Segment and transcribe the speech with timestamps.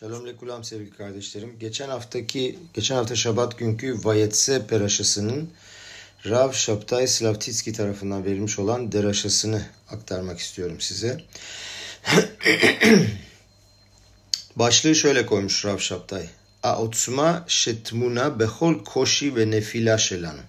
[0.00, 1.58] Shalom lekulam sevgili kardeşlerim.
[1.58, 5.50] Geçen haftaki, geçen hafta Şabat günkü Vayetse Peraşası'nın
[6.26, 11.24] Rav Şaptay Slavtitski tarafından verilmiş olan deraşasını aktarmak istiyorum size.
[14.56, 16.28] Başlığı şöyle koymuş Rav Şaptay.
[16.62, 20.40] Aotsma şetmuna behol koşi ve nefila şelanu.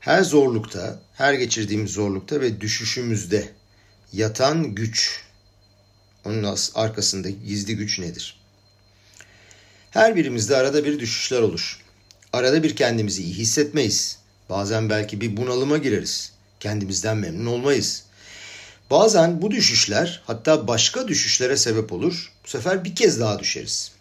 [0.00, 3.48] Her zorlukta, her geçirdiğimiz zorlukta ve düşüşümüzde
[4.12, 5.24] yatan güç,
[6.24, 8.40] onun arkasındaki gizli güç nedir?
[9.90, 11.80] Her birimizde arada bir düşüşler olur.
[12.32, 14.18] Arada bir kendimizi iyi hissetmeyiz.
[14.50, 16.32] Bazen belki bir bunalıma gireriz.
[16.60, 18.02] Kendimizden memnun olmayız.
[18.90, 22.32] Bazen bu düşüşler hatta başka düşüşlere sebep olur.
[22.44, 23.92] Bu sefer bir kez daha düşeriz.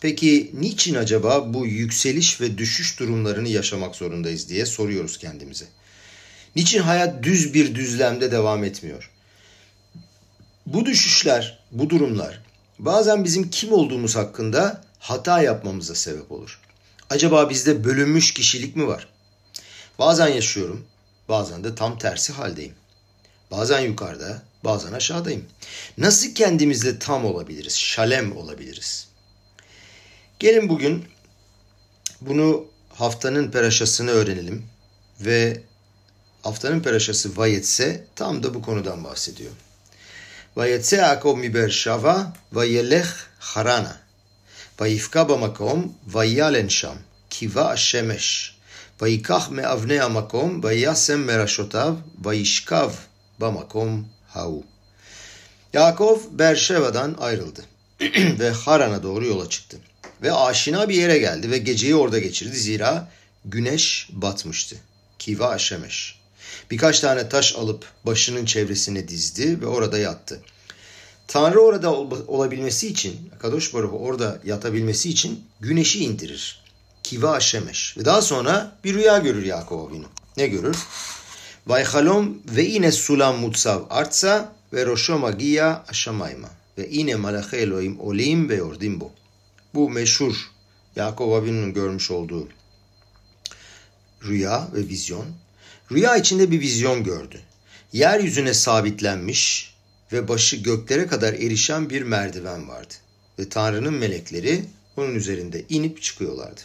[0.00, 5.64] Peki niçin acaba bu yükseliş ve düşüş durumlarını yaşamak zorundayız diye soruyoruz kendimize.
[6.56, 9.10] Niçin hayat düz bir düzlemde devam etmiyor?
[10.72, 12.40] Bu düşüşler, bu durumlar
[12.78, 16.60] bazen bizim kim olduğumuz hakkında hata yapmamıza sebep olur.
[17.10, 19.08] Acaba bizde bölünmüş kişilik mi var?
[19.98, 20.86] Bazen yaşıyorum,
[21.28, 22.74] bazen de tam tersi haldeyim.
[23.50, 25.44] Bazen yukarıda, bazen aşağıdayım.
[25.98, 29.08] Nasıl kendimizle tam olabiliriz, şalem olabiliriz?
[30.38, 31.04] Gelin bugün
[32.20, 34.66] bunu haftanın peraşasını öğrenelim
[35.20, 35.62] ve
[36.42, 39.52] haftanın peraşası Vayetse tam da bu konudan bahsediyor.
[40.57, 43.93] ויצא יעקב מבאר שבע, וילך חרנה.
[44.79, 46.95] ויפקע במקום, וילן שם,
[47.29, 48.55] קיבה השמש.
[49.01, 52.91] ויקח מאבני המקום, וישם מראשותיו, וישכב
[53.39, 54.63] במקום ההוא.
[55.73, 57.65] Yakov Berşeva'dan ayrıldı
[58.39, 59.77] ve Haran'a doğru yola çıktı.
[60.21, 63.11] Ve aşina bir yere geldi ve geceyi orada geçirdi zira
[63.45, 64.75] güneş batmıştı.
[65.19, 66.18] Kiva Aşemeş.
[66.70, 70.40] Birkaç tane taş alıp başının çevresine dizdi ve orada yattı.
[71.28, 71.94] Tanrı orada
[72.26, 76.62] olabilmesi için, Kadosh Baruch orada yatabilmesi için güneşi indirir.
[77.02, 77.98] Kiva Şemeş.
[77.98, 80.06] Ve daha sonra bir rüya görür Yakov Avinu.
[80.36, 80.76] Ne görür?
[81.66, 86.48] Vayhalom ve ine sulam mutsav artsa ve roşo magia aşamayma.
[86.78, 89.10] Ve ine malache Elohim olim ve yordim bu.
[89.74, 90.50] Bu meşhur
[90.96, 92.48] Yakov Avinu'nun görmüş olduğu
[94.24, 95.26] rüya ve vizyon.
[95.92, 97.40] Rüya içinde bir vizyon gördü.
[97.92, 99.74] Yeryüzüne sabitlenmiş
[100.12, 102.94] ve başı göklere kadar erişen bir merdiven vardı.
[103.38, 104.64] Ve Tanrı'nın melekleri
[104.96, 106.60] onun üzerinde inip çıkıyorlardı.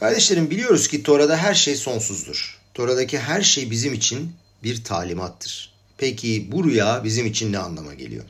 [0.00, 2.58] Kardeşlerim biliyoruz ki Tora'da her şey sonsuzdur.
[2.74, 4.32] Tora'daki her şey bizim için
[4.62, 5.72] bir talimattır.
[5.98, 8.24] Peki bu rüya bizim için ne anlama geliyor?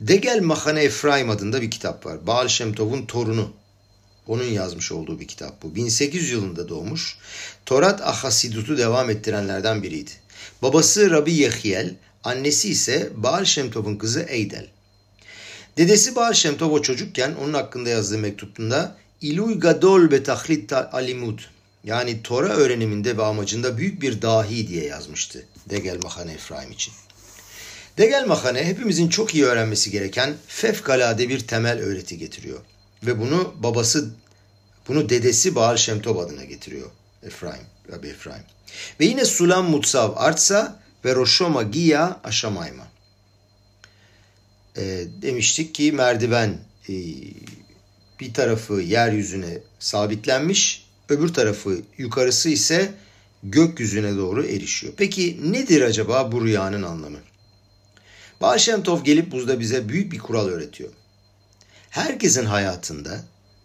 [0.00, 2.26] Degel Mahane Efraim adında bir kitap var.
[2.26, 3.52] Baal Shem Tov'un torunu
[4.28, 5.74] onun yazmış olduğu bir kitap bu.
[5.74, 7.16] 1800 yılında doğmuş.
[7.66, 10.10] Torat Ahasidut'u devam ettirenlerden biriydi.
[10.62, 11.94] Babası Rabbi Yehiel,
[12.24, 14.66] annesi ise Baal Şemtov'un kızı Eydel.
[15.76, 21.38] Dedesi Baal Şemtov o çocukken onun hakkında yazdığı mektubunda İluy Gadol be tahlit alimud
[21.84, 26.94] yani Tora öğreniminde ve amacında büyük bir dahi diye yazmıştı Degel Mahane Efraim için.
[27.98, 32.58] Degel Mahane hepimizin çok iyi öğrenmesi gereken fevkalade bir temel öğreti getiriyor.
[33.02, 34.10] Ve bunu babası,
[34.88, 36.90] bunu dedesi Baal Şemtov adına getiriyor
[37.22, 38.42] Efraim, Rabbi Efraim.
[39.00, 42.88] Ve yine Sulam Mutsav artsa ve Roşoma Giya Aşamayma.
[44.76, 46.94] E, demiştik ki merdiven e,
[48.20, 52.94] bir tarafı yeryüzüne sabitlenmiş, öbür tarafı yukarısı ise
[53.42, 54.92] gökyüzüne doğru erişiyor.
[54.96, 57.18] Peki nedir acaba bu rüyanın anlamı?
[58.40, 60.90] Baal Şemtov gelip buzda bize büyük bir kural öğretiyor
[61.98, 63.20] herkesin hayatında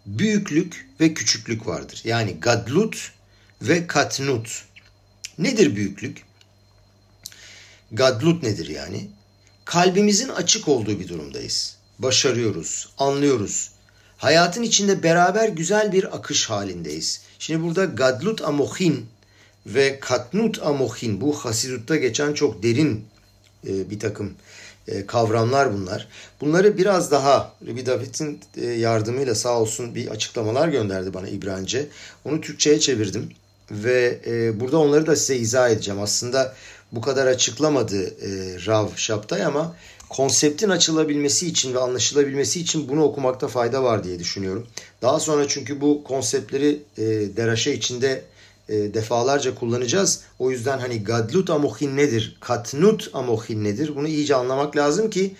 [0.06, 2.00] büyüklük ve küçüklük vardır.
[2.04, 3.12] Yani gadlut
[3.62, 4.64] ve katnut.
[5.38, 6.22] Nedir büyüklük?
[7.92, 9.08] Gadlut nedir yani?
[9.64, 11.76] Kalbimizin açık olduğu bir durumdayız.
[11.98, 13.70] Başarıyoruz, anlıyoruz.
[14.16, 17.20] Hayatın içinde beraber güzel bir akış halindeyiz.
[17.38, 19.06] Şimdi burada gadlut amohin
[19.66, 23.04] ve katnut amohin bu hasidutta geçen çok derin
[23.66, 24.34] e, bir takım
[25.06, 26.08] kavramlar bunlar.
[26.40, 31.86] Bunları biraz daha Rabbi David'in e, yardımıyla sağ olsun bir açıklamalar gönderdi bana İbranice.
[32.24, 33.28] Onu Türkçe'ye çevirdim
[33.70, 36.00] ve e, burada onları da size izah edeceğim.
[36.00, 36.54] Aslında
[36.92, 38.14] bu kadar açıklamadı
[38.66, 39.76] Rav Şaptay ama
[40.08, 44.66] konseptin açılabilmesi için ve anlaşılabilmesi için bunu okumakta fayda var diye düşünüyorum.
[45.02, 46.82] Daha sonra çünkü bu konseptleri
[47.36, 48.22] deraşe içinde
[48.68, 50.20] e, defalarca kullanacağız.
[50.38, 55.34] O yüzden hani gadlut amohin nedir, katnut amohin nedir bunu iyice anlamak lazım ki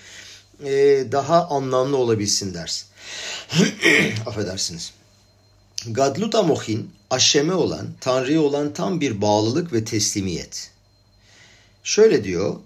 [0.64, 2.84] e, daha anlamlı olabilsin ders.
[4.26, 4.92] Affedersiniz.
[5.90, 10.70] Gadlut amohin aşeme olan, Tanrı'ya olan tam bir bağlılık ve teslimiyet.
[11.84, 12.56] Şöyle diyor,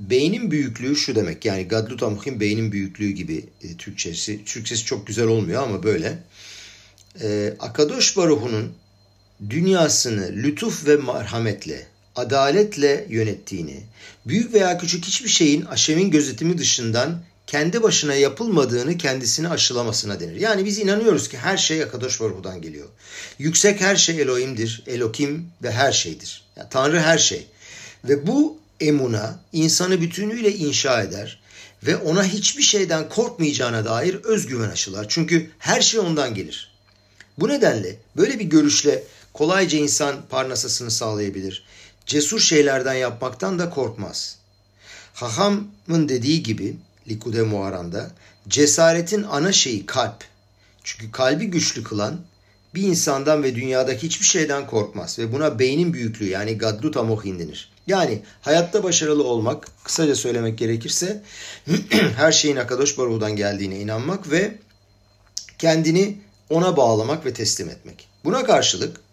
[0.00, 1.44] beynin büyüklüğü şu demek.
[1.44, 4.44] Yani Gadlut Amuhin beynin büyüklüğü gibi e, Türkçesi.
[4.44, 6.18] Türkçesi çok güzel olmuyor ama böyle.
[7.22, 8.72] E, Akadosh Baruhu'nun
[9.50, 11.86] dünyasını lütuf ve merhametle,
[12.16, 13.82] adaletle yönettiğini,
[14.26, 20.40] büyük veya küçük hiçbir şeyin Aşem'in gözetimi dışından kendi başına yapılmadığını kendisini aşılamasına denir.
[20.40, 22.86] Yani biz inanıyoruz ki her şey Akadosh Baruhu'dan geliyor.
[23.38, 26.44] Yüksek her şey Elohim'dir, Elokim ve her şeydir.
[26.56, 27.46] Yani Tanrı her şey.
[28.04, 31.40] Ve bu emuna insanı bütünüyle inşa eder
[31.86, 35.06] ve ona hiçbir şeyden korkmayacağına dair özgüven aşılar.
[35.08, 36.76] Çünkü her şey ondan gelir.
[37.38, 39.02] Bu nedenle böyle bir görüşle
[39.36, 41.64] kolayca insan parnasasını sağlayabilir.
[42.06, 44.36] Cesur şeylerden yapmaktan da korkmaz.
[45.14, 46.76] Haham'ın dediği gibi
[47.08, 48.10] Likude Muaran'da
[48.48, 50.24] cesaretin ana şeyi kalp.
[50.84, 52.20] Çünkü kalbi güçlü kılan
[52.74, 57.72] bir insandan ve dünyadaki hiçbir şeyden korkmaz ve buna beynin büyüklüğü yani gadlut amohin denir.
[57.86, 61.22] Yani hayatta başarılı olmak, kısaca söylemek gerekirse
[62.16, 64.58] her şeyin Akadosh Baruhu'dan geldiğine inanmak ve
[65.58, 66.18] kendini
[66.50, 68.08] ona bağlamak ve teslim etmek.
[68.24, 69.05] Buna karşılık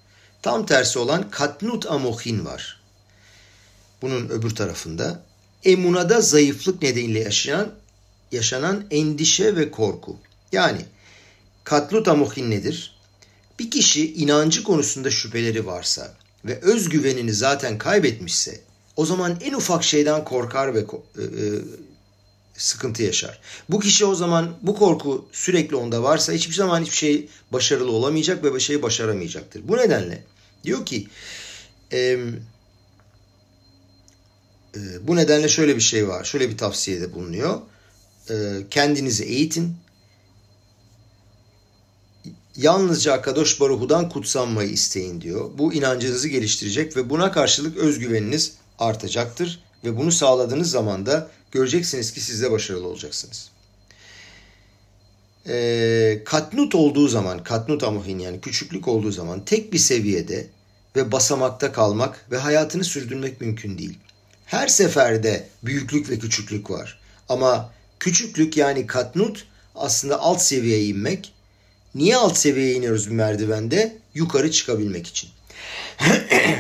[0.43, 2.81] tam tersi olan katnut amohin var.
[4.01, 5.23] Bunun öbür tarafında
[5.63, 7.71] emunada zayıflık nedeniyle yaşayan
[8.31, 10.17] yaşanan endişe ve korku.
[10.51, 10.85] Yani
[11.63, 12.95] katlut amohin nedir?
[13.59, 16.13] Bir kişi inancı konusunda şüpheleri varsa
[16.45, 18.59] ve özgüvenini zaten kaybetmişse
[18.95, 21.25] o zaman en ufak şeyden korkar ve e, e,
[22.57, 23.39] sıkıntı yaşar.
[23.69, 28.43] Bu kişi o zaman bu korku sürekli onda varsa hiçbir zaman hiçbir şey başarılı olamayacak
[28.43, 29.67] ve bir şeyi başaramayacaktır.
[29.67, 30.23] Bu nedenle
[30.63, 31.07] diyor ki
[31.93, 32.19] e,
[35.01, 36.23] bu nedenle şöyle bir şey var.
[36.23, 37.59] Şöyle bir tavsiyede bulunuyor.
[38.29, 38.35] E,
[38.69, 39.75] kendinizi eğitin.
[42.55, 45.49] Yalnızca Akadosh Baruhu'dan kutsanmayı isteyin diyor.
[45.57, 49.63] Bu inancınızı geliştirecek ve buna karşılık özgüveniniz artacaktır.
[49.83, 53.49] Ve bunu sağladığınız zaman da göreceksiniz ki siz de başarılı olacaksınız.
[55.47, 60.47] E, katnut olduğu zaman, katnut amuhin yani küçüklük olduğu zaman tek bir seviyede
[60.95, 63.97] ve basamakta kalmak ve hayatını sürdürmek mümkün değil.
[64.45, 66.99] Her seferde büyüklük ve küçüklük var.
[67.29, 69.45] Ama küçüklük yani katnut
[69.75, 71.33] aslında alt seviyeye inmek.
[71.95, 73.97] Niye alt seviyeye iniyoruz bir merdivende?
[74.13, 75.29] Yukarı çıkabilmek için.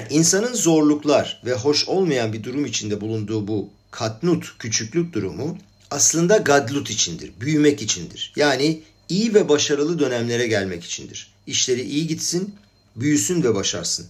[0.09, 5.57] İnsanın zorluklar ve hoş olmayan bir durum içinde bulunduğu bu katnut, küçüklük durumu
[5.91, 8.33] aslında gadlut içindir, büyümek içindir.
[8.35, 11.33] Yani iyi ve başarılı dönemlere gelmek içindir.
[11.47, 12.55] İşleri iyi gitsin,
[12.95, 14.07] büyüsün ve başarsın.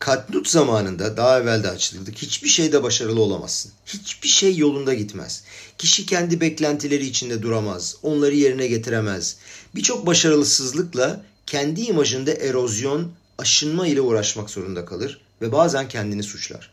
[0.00, 2.18] Katnut zamanında daha evvel de açıkladık.
[2.18, 3.72] Hiçbir şeyde başarılı olamazsın.
[3.86, 5.44] Hiçbir şey yolunda gitmez.
[5.78, 7.96] Kişi kendi beklentileri içinde duramaz.
[8.02, 9.36] Onları yerine getiremez.
[9.74, 16.70] Birçok başarısızlıkla kendi imajında erozyon, aşınma ile uğraşmak zorunda kalır ve bazen kendini suçlar.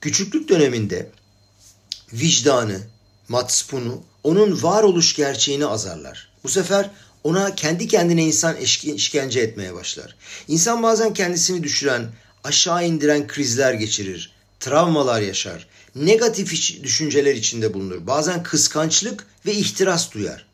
[0.00, 1.10] Küçüklük döneminde
[2.12, 2.80] vicdanı,
[3.28, 6.28] matspunu, onun varoluş gerçeğini azarlar.
[6.44, 6.90] Bu sefer
[7.26, 8.56] ona kendi kendine insan
[8.96, 10.16] işkence etmeye başlar.
[10.48, 12.12] İnsan bazen kendisini düşüren,
[12.44, 18.06] aşağı indiren krizler geçirir, travmalar yaşar, negatif düşünceler içinde bulunur.
[18.06, 20.46] Bazen kıskançlık ve ihtiras duyar.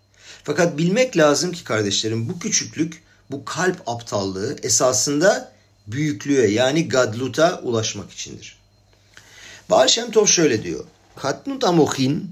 [0.44, 5.52] Fakat bilmek lazım ki kardeşlerim bu küçüklük, bu kalp aptallığı esasında
[5.86, 8.58] büyüklüğe yani gadluta ulaşmak içindir.
[9.70, 10.84] Baal Shem Tov şöyle diyor.
[11.16, 12.30] Katnut amohin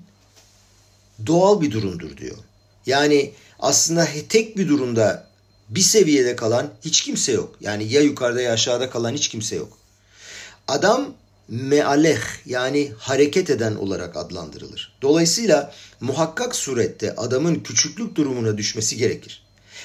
[1.26, 2.36] doğal bir durumdur diyor.
[2.86, 5.26] Yani aslında tek bir durumda
[5.68, 7.56] bir seviyede kalan hiç kimse yok.
[7.60, 9.78] Yani ya yukarıda ya aşağıda kalan hiç kimse yok.
[10.68, 11.14] Adam
[11.48, 14.92] mealeh yani hareket eden olarak adlandırılır.
[15.02, 19.42] Dolayısıyla muhakkak surette adamın küçüklük durumuna düşmesi gerekir.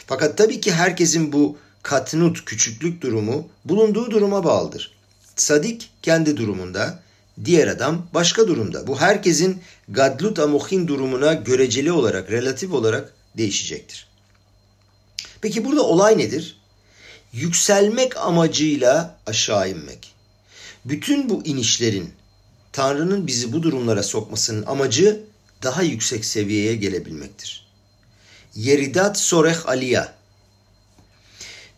[0.08, 4.96] Fakat tabii ki herkesin bu katnut küçüklük durumu bulunduğu duruma bağlıdır.
[5.36, 7.00] Sadik kendi durumunda,
[7.46, 8.88] diğer adam başka durumda.
[8.88, 14.08] Bu herkesin gadlut amohin durumuna göreceli olarak, relatif olarak değişecektir.
[15.42, 16.58] Peki burada olay nedir?
[17.34, 20.14] Yükselmek amacıyla aşağı inmek.
[20.86, 22.14] Bütün bu inişlerin
[22.72, 25.24] Tanrı'nın bizi bu durumlara sokmasının amacı
[25.64, 27.68] daha yüksek seviyeye gelebilmektir.
[28.56, 30.16] Yeridat soreh aliya.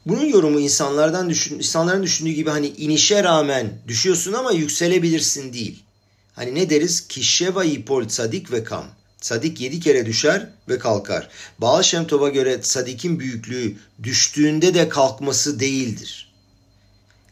[0.06, 5.84] Bunun yorumu insanlardan düşün, insanların düşündüğü gibi hani inişe rağmen düşüyorsun ama yükselebilirsin değil.
[6.34, 7.08] Hani ne deriz?
[7.08, 8.86] Kişeva yipol sadik ve kam.
[9.22, 11.30] Sadik yedi kere düşer ve kalkar.
[11.60, 16.34] Baal Shem Tov'a göre sadikin büyüklüğü düştüğünde de kalkması değildir.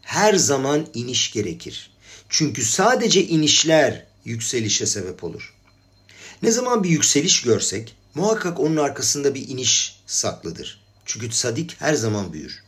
[0.02, 1.90] Her zaman iniş gerekir.
[2.28, 5.54] Çünkü sadece inişler yükselişe sebep olur.
[6.42, 10.80] Ne zaman bir yükseliş görsek muhakkak onun arkasında bir iniş saklıdır.
[11.04, 12.62] Çünkü sadik her zaman büyür.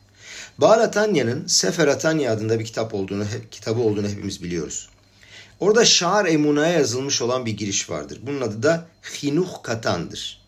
[0.59, 4.89] Baal Atanya'nın Sefer Atanya adında bir kitap olduğunu, kitabı olduğunu hepimiz biliyoruz.
[5.61, 8.19] Orada Şar Emuna'ya yazılmış olan bir giriş vardır.
[8.23, 8.87] Bunun adı da
[9.23, 10.41] Hinuh Katan'dır.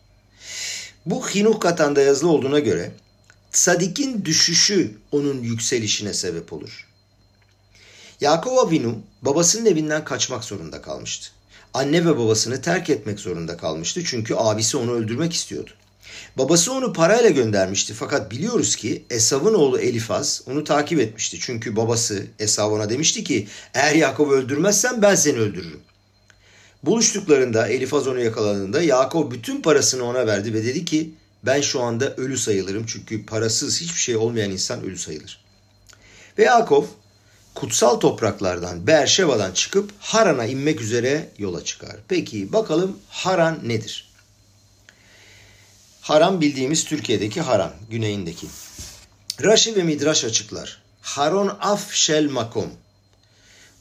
[1.05, 2.91] Bu Hinuh Katan'da yazılı olduğuna göre
[3.51, 6.87] Sadik'in düşüşü onun yükselişine sebep olur.
[8.21, 11.31] Yakov Avinu babasının evinden kaçmak zorunda kalmıştı.
[11.73, 15.71] Anne ve babasını terk etmek zorunda kalmıştı çünkü abisi onu öldürmek istiyordu.
[16.37, 21.37] Babası onu parayla göndermişti fakat biliyoruz ki Esav'ın oğlu Elifaz onu takip etmişti.
[21.39, 25.79] Çünkü babası Esav ona demişti ki eğer Yakov öldürmezsen ben seni öldürürüm.
[26.83, 31.11] Buluştuklarında Elifaz onu yakaladığında Yakov bütün parasını ona verdi ve dedi ki
[31.45, 35.43] ben şu anda ölü sayılırım çünkü parasız hiçbir şey olmayan insan ölü sayılır.
[36.37, 36.85] Ve Yakov
[37.55, 41.95] kutsal topraklardan Beerşeva'dan çıkıp Haran'a inmek üzere yola çıkar.
[42.07, 44.10] Peki bakalım Haran nedir?
[46.01, 48.47] Haran bildiğimiz Türkiye'deki Haran, güneyindeki.
[49.43, 50.81] Raşi ve Midraş açıklar.
[51.01, 52.69] Haron af şel makom.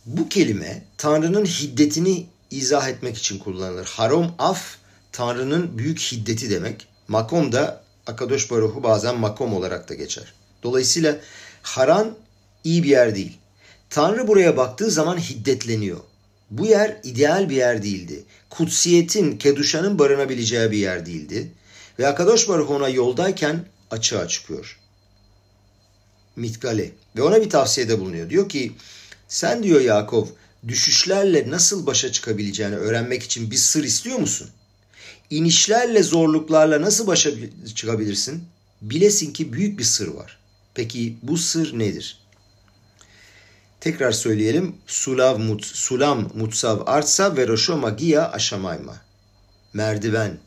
[0.07, 3.87] Bu kelime Tanrı'nın hiddetini izah etmek için kullanılır.
[3.87, 4.77] Harom af
[5.13, 6.87] Tanrı'nın büyük hiddeti demek.
[7.09, 10.35] Makom da Akadosh Baruhu bazen makom olarak da geçer.
[10.63, 11.17] Dolayısıyla
[11.63, 12.17] Haran
[12.65, 13.39] iyi bir yer değil.
[13.91, 16.01] Tanrı buraya baktığı zaman hiddetleniyor.
[16.51, 18.25] Bu yer ideal bir yer değildi.
[18.51, 21.53] Kutsiyetin, Keduşa'nın barınabileceği bir yer değildi.
[22.01, 24.79] Ve Akadosh Baruch ona yoldayken açığa çıkıyor.
[26.37, 26.93] Mitgale.
[27.17, 28.31] Ve ona bir tavsiyede bulunuyor.
[28.31, 28.73] Diyor ki
[29.29, 30.27] sen diyor Yakov
[30.69, 34.51] düşüşlerle nasıl başa çıkabileceğini öğrenmek için bir sır istiyor musun?
[35.31, 37.31] İnişlerle zorluklarla nasıl başa
[37.75, 38.45] çıkabilirsin?
[38.83, 40.39] Bilesin ki büyük bir sır var.
[40.75, 42.21] Peki bu sır nedir?
[43.81, 44.77] Tekrar söyleyelim.
[44.87, 48.97] Sulav mut, sulam mutsav artsa ve roşo magia aşamayma.
[49.73, 50.39] Merdiven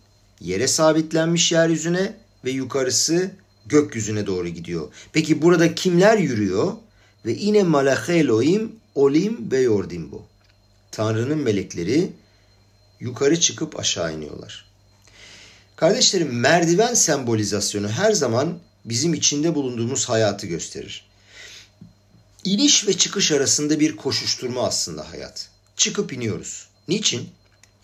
[0.43, 2.13] yere sabitlenmiş yeryüzüne
[2.45, 3.31] ve yukarısı
[3.65, 4.87] gökyüzüne doğru gidiyor.
[5.13, 6.73] Peki burada kimler yürüyor?
[7.25, 10.21] Ve yine malache Elohim olim ve yordim bu.
[10.91, 12.11] Tanrı'nın melekleri
[12.99, 14.65] yukarı çıkıp aşağı iniyorlar.
[15.75, 21.05] Kardeşlerim merdiven sembolizasyonu her zaman bizim içinde bulunduğumuz hayatı gösterir.
[22.43, 25.49] İniş ve çıkış arasında bir koşuşturma aslında hayat.
[25.77, 26.67] Çıkıp iniyoruz.
[26.87, 27.29] Niçin?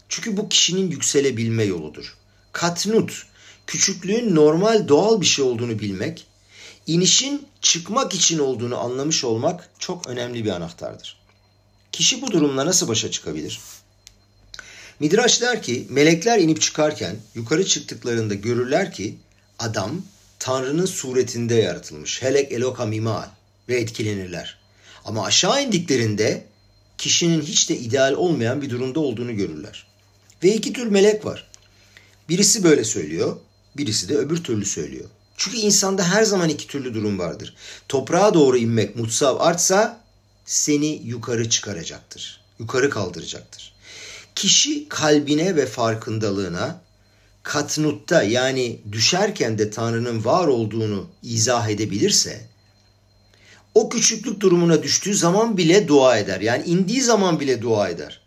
[0.09, 2.18] Çünkü bu kişinin yükselebilme yoludur.
[2.59, 3.25] Katnut,
[3.67, 6.25] küçüklüğün normal doğal bir şey olduğunu bilmek,
[6.87, 11.17] inişin çıkmak için olduğunu anlamış olmak çok önemli bir anahtardır.
[11.91, 13.59] Kişi bu durumla nasıl başa çıkabilir?
[14.99, 19.17] Midraş der ki melekler inip çıkarken yukarı çıktıklarında görürler ki
[19.59, 20.01] adam
[20.39, 22.21] Tanrı'nın suretinde yaratılmış.
[22.21, 23.27] Helek eloka mimal
[23.69, 24.57] ve etkilenirler.
[25.05, 26.45] Ama aşağı indiklerinde
[26.97, 29.87] kişinin hiç de ideal olmayan bir durumda olduğunu görürler.
[30.43, 31.49] Ve iki tür melek var.
[32.29, 33.38] Birisi böyle söylüyor,
[33.77, 35.05] birisi de öbür türlü söylüyor.
[35.38, 37.55] Çünkü insanda her zaman iki türlü durum vardır.
[37.88, 40.01] Toprağa doğru inmek mutsav artsa
[40.45, 42.41] seni yukarı çıkaracaktır.
[42.59, 43.74] Yukarı kaldıracaktır.
[44.36, 46.81] Kişi kalbine ve farkındalığına
[47.43, 52.48] katnutta yani düşerken de Tanrı'nın var olduğunu izah edebilirse
[53.75, 56.41] o küçüklük durumuna düştüğü zaman bile dua eder.
[56.41, 58.18] Yani indiği zaman bile dua eder.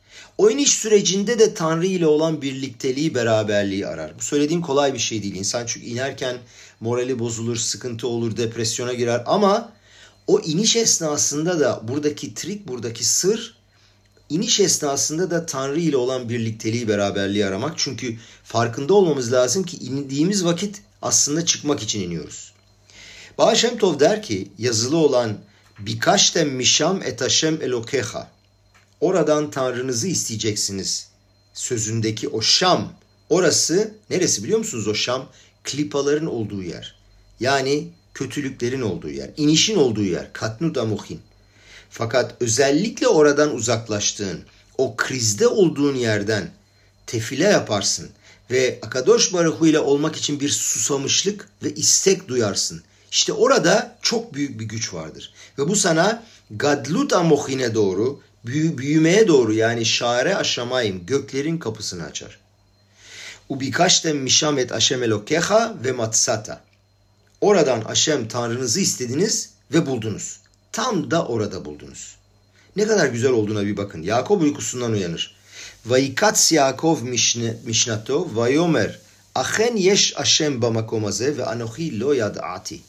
[0.43, 4.13] O iniş sürecinde de Tanrı ile olan birlikteliği, beraberliği arar.
[4.19, 5.35] Bu söylediğim kolay bir şey değil.
[5.35, 6.37] İnsan çünkü inerken
[6.81, 9.23] morali bozulur, sıkıntı olur, depresyona girer.
[9.27, 9.73] Ama
[10.27, 13.57] o iniş esnasında da buradaki trik, buradaki sır
[14.29, 17.73] iniş esnasında da Tanrı ile olan birlikteliği, beraberliği aramak.
[17.77, 22.53] Çünkü farkında olmamız lazım ki indiğimiz vakit aslında çıkmak için iniyoruz.
[23.39, 25.39] Baal Shem der ki yazılı olan
[25.79, 28.32] birkaç tem mişam etaşem elokeha
[29.03, 31.09] oradan Tanrınızı isteyeceksiniz
[31.55, 32.93] sözündeki o Şam
[33.31, 35.29] orası neresi biliyor musunuz o Şam?
[35.65, 36.95] Klipaların olduğu yer.
[37.41, 39.31] Yani kötülüklerin olduğu yer.
[39.37, 40.33] inişin olduğu yer.
[40.33, 41.21] Katnu damuhin.
[41.91, 44.41] Fakat özellikle oradan uzaklaştığın,
[44.79, 46.51] o krizde olduğun yerden
[47.07, 48.11] tefile yaparsın
[48.51, 52.83] ve Akadosh Baruhu ile olmak için bir susamışlık ve istek duyarsın.
[53.11, 55.33] İşte orada çok büyük bir güç vardır.
[55.59, 62.39] Ve bu sana Gadlut Amohine doğru, büyü, büyümeye doğru yani şare aşamayim, göklerin kapısını açar.
[63.49, 66.65] Ubikaştem mişamet aşem elokeha ve matsata.
[67.41, 70.41] Oradan Aşem Tanrınızı istediniz ve buldunuz.
[70.73, 72.17] Tam da orada buldunuz.
[72.77, 74.03] Ne kadar güzel olduğuna bir bakın.
[74.03, 75.35] Yakob uykusundan uyanır.
[75.87, 77.03] Vayikats Yakov
[77.65, 78.99] mişnato vayomer
[79.35, 82.81] achen yeş Aşem bamakomaze ve anohi lo yad'ati.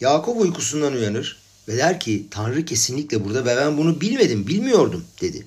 [0.00, 5.46] Yakup uykusundan uyanır ve der ki Tanrı kesinlikle burada ve ben bunu bilmedim, bilmiyordum dedi.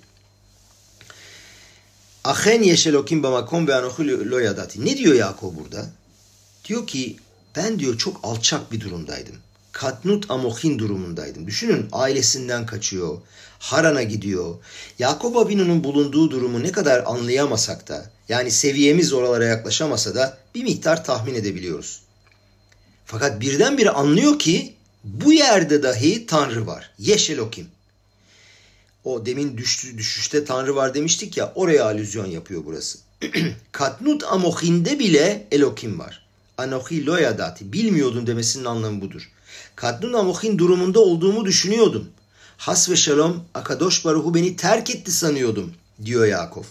[2.23, 4.85] Ahen yeşelokim bamakom ve anohu loyadati.
[4.85, 5.89] Ne diyor Yakup burada?
[6.65, 7.17] Diyor ki
[7.55, 9.35] ben diyor çok alçak bir durumdaydım.
[9.71, 11.47] katnut amohin durumundaydım.
[11.47, 13.17] Düşünün ailesinden kaçıyor,
[13.59, 14.55] Haran'a gidiyor.
[14.99, 21.03] Yakup Abinu'nun bulunduğu durumu ne kadar anlayamasak da, yani seviyemiz oralara yaklaşamasa da bir miktar
[21.05, 22.01] tahmin edebiliyoruz.
[23.05, 24.73] Fakat birdenbire anlıyor ki
[25.03, 26.91] bu yerde dahi Tanrı var.
[26.99, 27.67] Yeşelokim.
[29.03, 32.99] O demin düştü, düşüşte Tanrı var demiştik ya oraya alüzyon yapıyor burası.
[33.71, 36.25] Katnut amohinde bile Elokim var.
[36.57, 37.73] Anohi loyadati.
[37.73, 39.29] Bilmiyordum demesinin anlamı budur.
[39.75, 42.09] Katnut amohin durumunda olduğumu düşünüyordum.
[42.57, 45.73] Has ve şalom Akadosh Baruhu beni terk etti sanıyordum
[46.05, 46.63] diyor Yakov.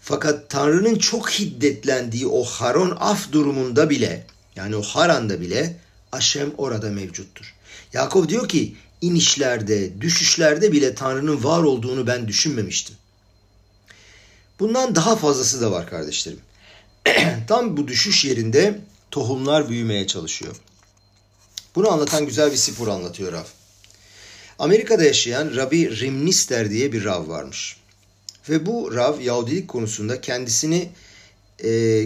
[0.00, 4.26] Fakat Tanrı'nın çok hiddetlendiği o Haron Af durumunda bile
[4.56, 5.76] yani o Haran'da bile
[6.12, 7.54] Aşem orada mevcuttur.
[7.92, 12.96] Yakov diyor ki inişlerde, düşüşlerde bile Tanrı'nın var olduğunu ben düşünmemiştim.
[14.58, 16.40] Bundan daha fazlası da var kardeşlerim.
[17.48, 20.56] Tam bu düşüş yerinde tohumlar büyümeye çalışıyor.
[21.74, 23.44] Bunu anlatan güzel bir spor anlatıyor Rav.
[24.58, 27.76] Amerika'da yaşayan Rabbi Rimnister diye bir Rav varmış.
[28.48, 30.88] Ve bu Rav Yahudilik konusunda kendisini
[31.64, 32.02] e,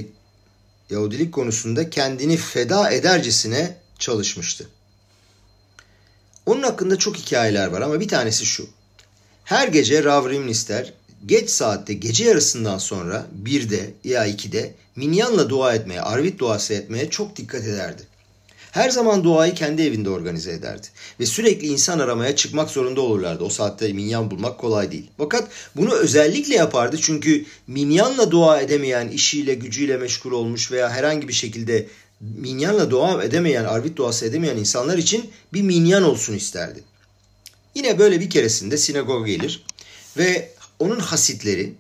[0.91, 4.69] Yahudilik konusunda kendini feda edercesine çalışmıştı.
[6.47, 8.69] Onun hakkında çok hikayeler var ama bir tanesi şu.
[9.45, 10.93] Her gece Rav Rimnister
[11.27, 17.37] geç saatte gece yarısından sonra birde ya ikide minyanla dua etmeye, arvit duası etmeye çok
[17.37, 18.03] dikkat ederdi.
[18.73, 20.87] Her zaman duayı kendi evinde organize ederdi.
[21.21, 23.45] Ve sürekli insan aramaya çıkmak zorunda olurlardı.
[23.45, 25.11] O saatte minyan bulmak kolay değil.
[25.19, 31.33] Fakat bunu özellikle yapardı çünkü minyanla dua edemeyen, işiyle, gücüyle meşgul olmuş veya herhangi bir
[31.33, 31.87] şekilde
[32.21, 36.85] minyanla dua edemeyen, arvit duası edemeyen insanlar için bir minyan olsun isterdi.
[37.75, 39.65] Yine böyle bir keresinde sinagoga gelir
[40.17, 41.75] ve onun hasitleri,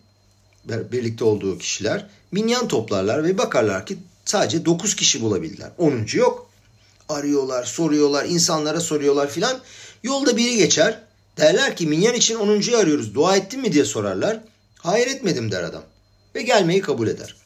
[0.64, 5.70] birlikte olduğu kişiler minyan toplarlar ve bakarlar ki sadece 9 kişi bulabildiler.
[5.78, 6.06] 10.
[6.12, 6.50] yok.
[7.08, 9.60] Arıyorlar, soruyorlar, insanlara soruyorlar filan.
[10.02, 11.02] Yolda biri geçer.
[11.36, 13.14] Derler ki minyan için 10.yu arıyoruz.
[13.14, 14.40] Dua ettin mi diye sorarlar.
[14.78, 15.82] Hayır etmedim der adam.
[16.34, 17.36] Ve gelmeyi kabul eder.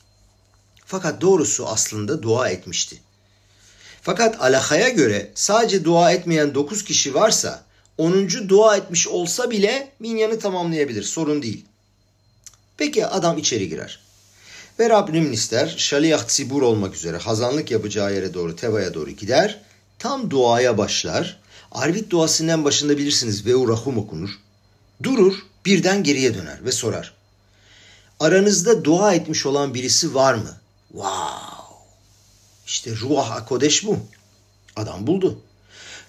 [0.94, 2.96] Fakat doğrusu aslında dua etmişti.
[4.02, 7.64] Fakat alakaya göre sadece dua etmeyen 9 kişi varsa
[7.98, 8.48] 10.
[8.48, 11.02] dua etmiş olsa bile minyanı tamamlayabilir.
[11.02, 11.64] Sorun değil.
[12.76, 14.00] Peki adam içeri girer.
[14.78, 19.60] Ve Rabbim ister şaliyah sibur olmak üzere hazanlık yapacağı yere doğru Teva'ya doğru gider.
[19.98, 21.40] Tam duaya başlar.
[21.72, 24.30] Arvit duasının başında bilirsiniz ve urahum okunur.
[25.02, 25.34] Durur
[25.66, 27.14] birden geriye döner ve sorar.
[28.20, 30.63] Aranızda dua etmiş olan birisi var mı?
[30.94, 31.74] Wow!
[32.66, 33.98] İşte ruah akodeş bu.
[34.76, 35.40] Adam buldu.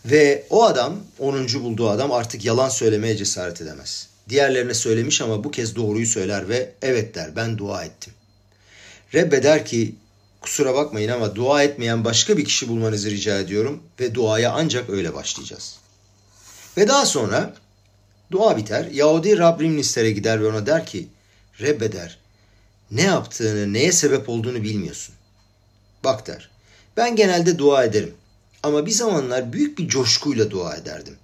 [0.06, 1.48] Ve o adam, 10.
[1.54, 4.08] bulduğu adam artık yalan söylemeye cesaret edemez.
[4.30, 8.14] Diğerlerine söylemiş ama bu kez doğruyu söyler ve evet der ben dua ettim.
[9.14, 9.96] Rebbe der ki
[10.42, 15.14] kusura bakmayın ama dua etmeyen başka bir kişi bulmanızı rica ediyorum ve duaya ancak öyle
[15.14, 15.78] başlayacağız.
[16.78, 17.54] Ve daha sonra
[18.32, 18.86] dua biter.
[18.86, 21.08] Yahudi Rabbim Nister'e gider ve ona der ki
[21.62, 22.25] Rebbe der
[22.92, 25.16] ne yaptığını, neye sebep olduğunu bilmiyorsun.
[26.04, 26.50] Bak der
[26.98, 28.14] ben genelde dua ederim
[28.64, 31.16] ama bir zamanlar büyük bir coşkuyla dua ederdim.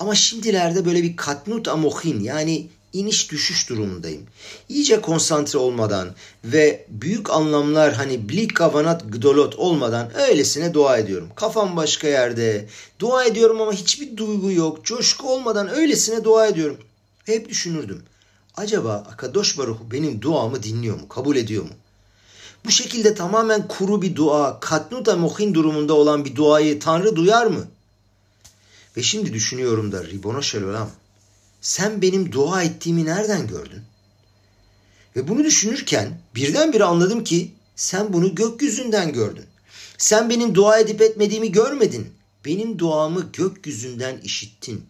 [0.00, 4.22] Ama şimdilerde böyle bir katnut amohin yani iniş düşüş durumundayım.
[4.68, 11.28] İyice konsantre olmadan ve büyük anlamlar hani blik kavanat gdolot olmadan öylesine dua ediyorum.
[11.36, 12.68] Kafam başka yerde.
[12.98, 14.84] Dua ediyorum ama hiçbir duygu yok.
[14.84, 16.78] Coşku olmadan öylesine dua ediyorum.
[17.26, 18.02] hep düşünürdüm.
[18.56, 21.08] Acaba Akadosh Baruhu benim duamı dinliyor mu?
[21.08, 21.70] Kabul ediyor mu?
[22.64, 27.68] Bu şekilde tamamen kuru bir dua, katnuta mohin durumunda olan bir duayı Tanrı duyar mı?
[28.96, 30.90] Ve şimdi düşünüyorum da Ribono Şelolam,
[31.60, 33.82] sen benim dua ettiğimi nereden gördün?
[35.16, 39.46] Ve bunu düşünürken birdenbire anladım ki sen bunu gökyüzünden gördün.
[39.98, 42.14] Sen benim dua edip etmediğimi görmedin.
[42.44, 44.86] Benim duamı gökyüzünden işittin.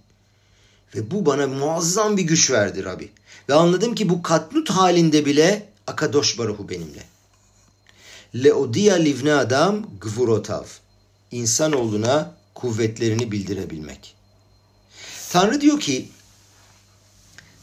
[0.94, 3.10] Ve bu bana muazzam bir güç verdi Rabbi.
[3.48, 7.04] Ve anladım ki bu katnut halinde bile Akadosh Baruhu benimle.
[8.34, 10.64] Leodia livne adam gvurotav.
[11.30, 14.14] İnsanoğluna kuvvetlerini bildirebilmek.
[15.30, 16.08] Tanrı diyor ki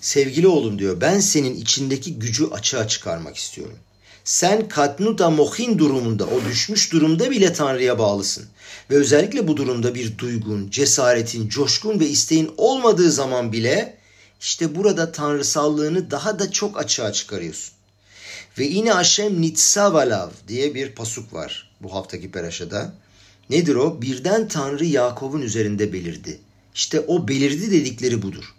[0.01, 3.77] sevgili oğlum diyor ben senin içindeki gücü açığa çıkarmak istiyorum.
[4.23, 8.45] Sen katnuta mohin durumunda o düşmüş durumda bile Tanrı'ya bağlısın.
[8.89, 13.97] Ve özellikle bu durumda bir duygun, cesaretin, coşkun ve isteğin olmadığı zaman bile
[14.41, 17.73] işte burada tanrısallığını daha da çok açığa çıkarıyorsun.
[18.57, 22.93] Ve yine Aşem Nitsavalav diye bir pasuk var bu haftaki peraşada.
[23.49, 24.01] Nedir o?
[24.01, 26.39] Birden Tanrı Yakov'un üzerinde belirdi.
[26.75, 28.53] İşte o belirdi dedikleri budur.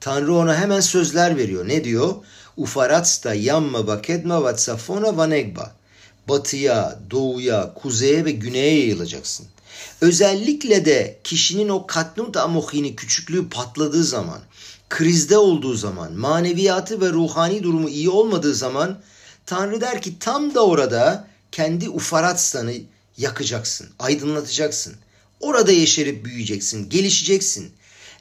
[0.00, 1.68] Tanrı ona hemen sözler veriyor.
[1.68, 2.14] Ne diyor?
[2.56, 5.72] Ufaratsta yamma bakedma vatsafona vanegba.
[6.28, 9.46] Batıya, doğuya, kuzeye ve güneye yayılacaksın.
[10.00, 14.40] Özellikle de kişinin o katnut amohini küçüklüğü patladığı zaman,
[14.88, 18.98] krizde olduğu zaman, maneviyatı ve ruhani durumu iyi olmadığı zaman
[19.46, 22.74] Tanrı der ki tam da orada kendi ufaratsanı
[23.18, 24.94] yakacaksın, aydınlatacaksın.
[25.40, 27.72] Orada yeşerip büyüyeceksin, gelişeceksin.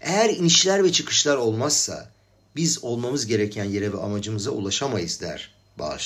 [0.01, 2.10] Eğer inişler ve çıkışlar olmazsa
[2.55, 5.97] biz olmamız gereken yere ve amacımıza ulaşamayız der Baal.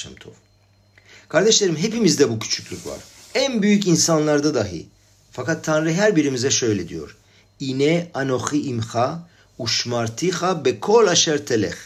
[1.30, 3.00] Kardeşlerim hepimizde bu küçüklük var.
[3.36, 4.86] En büyük insanlarda dahi.
[5.32, 7.18] Fakat Tanrı her birimize şöyle diyor.
[7.60, 9.28] İne anochi imcha
[9.60, 11.78] uşmartiha bekol aşer telech.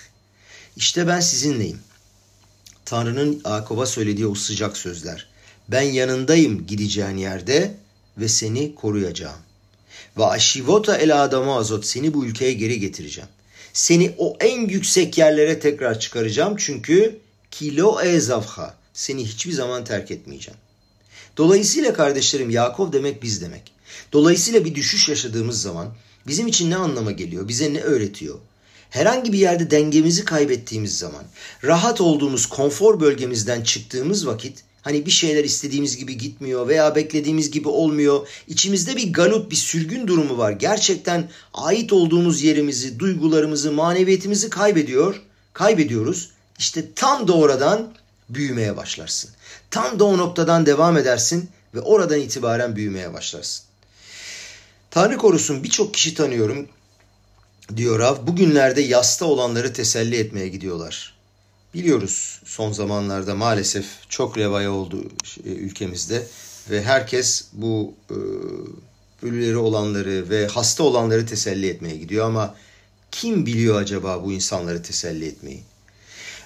[0.76, 1.80] İşte ben sizinleyim.
[2.86, 5.28] Tanrı'nın Yakob'a söylediği o sıcak sözler.
[5.70, 7.76] Ben yanındayım gideceğin yerde
[8.18, 9.40] ve seni koruyacağım.
[10.18, 13.30] Ve aşivota el adama azot seni bu ülkeye geri getireceğim.
[13.80, 17.20] Seni o en yüksek yerlere tekrar çıkaracağım çünkü
[17.52, 20.60] kilo ezavha seni hiçbir zaman terk etmeyeceğim.
[21.38, 23.72] Dolayısıyla kardeşlerim Yakov demek biz demek.
[24.14, 25.94] Dolayısıyla bir düşüş yaşadığımız zaman
[26.28, 27.48] bizim için ne anlama geliyor?
[27.48, 28.36] Bize ne öğretiyor?
[28.90, 31.24] Herhangi bir yerde dengemizi kaybettiğimiz zaman,
[31.64, 37.68] rahat olduğumuz konfor bölgemizden çıktığımız vakit hani bir şeyler istediğimiz gibi gitmiyor veya beklediğimiz gibi
[37.68, 38.28] olmuyor.
[38.48, 40.52] İçimizde bir galut, bir sürgün durumu var.
[40.52, 45.22] Gerçekten ait olduğumuz yerimizi, duygularımızı, maneviyetimizi kaybediyor,
[45.54, 46.30] kaybediyoruz.
[46.60, 47.94] İşte tam da oradan
[48.30, 49.30] büyümeye başlarsın.
[49.72, 53.66] Tam da o noktadan devam edersin ve oradan itibaren büyümeye başlarsın.
[54.92, 56.68] Tanrı korusun birçok kişi tanıyorum
[57.76, 58.28] diyor Rav.
[58.28, 61.19] Bugünlerde yasta olanları teselli etmeye gidiyorlar.
[61.74, 65.04] Biliyoruz son zamanlarda maalesef çok revaya oldu
[65.46, 66.28] e, ülkemizde
[66.70, 68.16] ve herkes bu e,
[69.26, 72.56] ölüleri olanları ve hasta olanları teselli etmeye gidiyor ama
[73.12, 75.64] kim biliyor acaba bu insanları teselli etmeyi?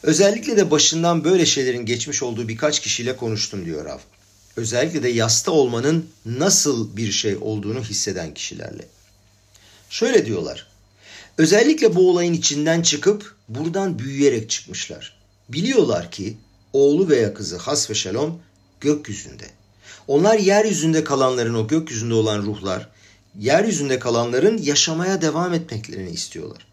[0.03, 3.99] Özellikle de başından böyle şeylerin geçmiş olduğu birkaç kişiyle konuştum diyor Rav.
[4.55, 8.87] Özellikle de yasta olmanın nasıl bir şey olduğunu hisseden kişilerle.
[9.89, 10.72] Şöyle diyorlar.
[11.37, 15.17] Özellikle bu olayın içinden çıkıp buradan büyüyerek çıkmışlar.
[15.49, 16.37] Biliyorlar ki
[16.73, 18.39] oğlu veya kızı Has ve Şalom
[18.81, 19.45] gökyüzünde.
[20.07, 22.89] Onlar yeryüzünde kalanların o gökyüzünde olan ruhlar,
[23.39, 26.67] yeryüzünde kalanların yaşamaya devam etmeklerini istiyorlar.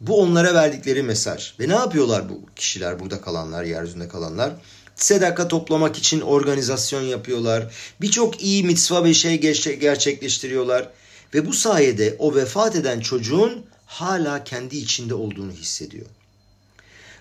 [0.00, 1.54] Bu onlara verdikleri mesaj.
[1.60, 4.52] Ve ne yapıyorlar bu kişiler, burada kalanlar, yeryüzünde kalanlar?
[4.96, 7.74] Sedaka toplamak için organizasyon yapıyorlar.
[8.00, 9.40] Birçok iyi mitzva ve şey
[9.80, 10.88] gerçekleştiriyorlar.
[11.34, 16.06] Ve bu sayede o vefat eden çocuğun hala kendi içinde olduğunu hissediyor.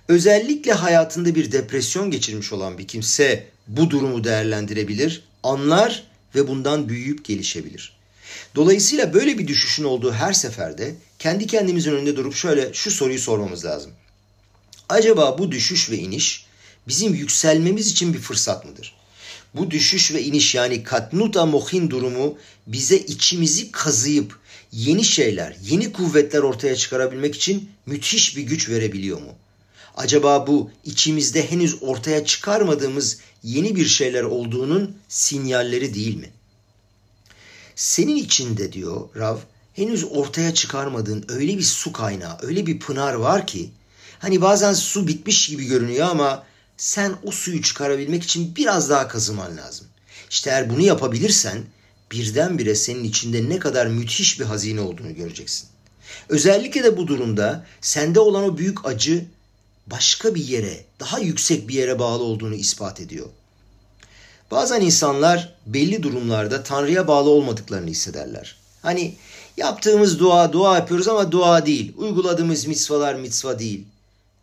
[0.07, 6.03] Özellikle hayatında bir depresyon geçirmiş olan bir kimse bu durumu değerlendirebilir, anlar
[6.35, 7.97] ve bundan büyüyüp gelişebilir.
[8.55, 13.65] Dolayısıyla böyle bir düşüşün olduğu her seferde kendi kendimizin önünde durup şöyle şu soruyu sormamız
[13.65, 13.91] lazım.
[14.89, 16.45] Acaba bu düşüş ve iniş
[16.87, 18.95] bizim yükselmemiz için bir fırsat mıdır?
[19.55, 24.40] Bu düşüş ve iniş yani katnuta mohin durumu bize içimizi kazıyıp
[24.71, 29.35] yeni şeyler, yeni kuvvetler ortaya çıkarabilmek için müthiş bir güç verebiliyor mu?
[29.95, 36.29] Acaba bu içimizde henüz ortaya çıkarmadığımız yeni bir şeyler olduğunun sinyalleri değil mi?
[37.75, 39.37] Senin içinde diyor Rav,
[39.73, 43.69] henüz ortaya çıkarmadığın öyle bir su kaynağı, öyle bir pınar var ki
[44.19, 46.43] hani bazen su bitmiş gibi görünüyor ama
[46.77, 49.87] sen o suyu çıkarabilmek için biraz daha kazıman lazım.
[50.29, 51.63] İşte eğer bunu yapabilirsen
[52.11, 55.67] birdenbire senin içinde ne kadar müthiş bir hazine olduğunu göreceksin.
[56.29, 59.25] Özellikle de bu durumda sende olan o büyük acı
[59.87, 63.27] başka bir yere, daha yüksek bir yere bağlı olduğunu ispat ediyor.
[64.51, 68.55] Bazen insanlar belli durumlarda Tanrı'ya bağlı olmadıklarını hissederler.
[68.81, 69.15] Hani
[69.57, 71.93] yaptığımız dua dua yapıyoruz ama dua değil.
[71.97, 73.85] Uyguladığımız mitzvalar mitzva değil.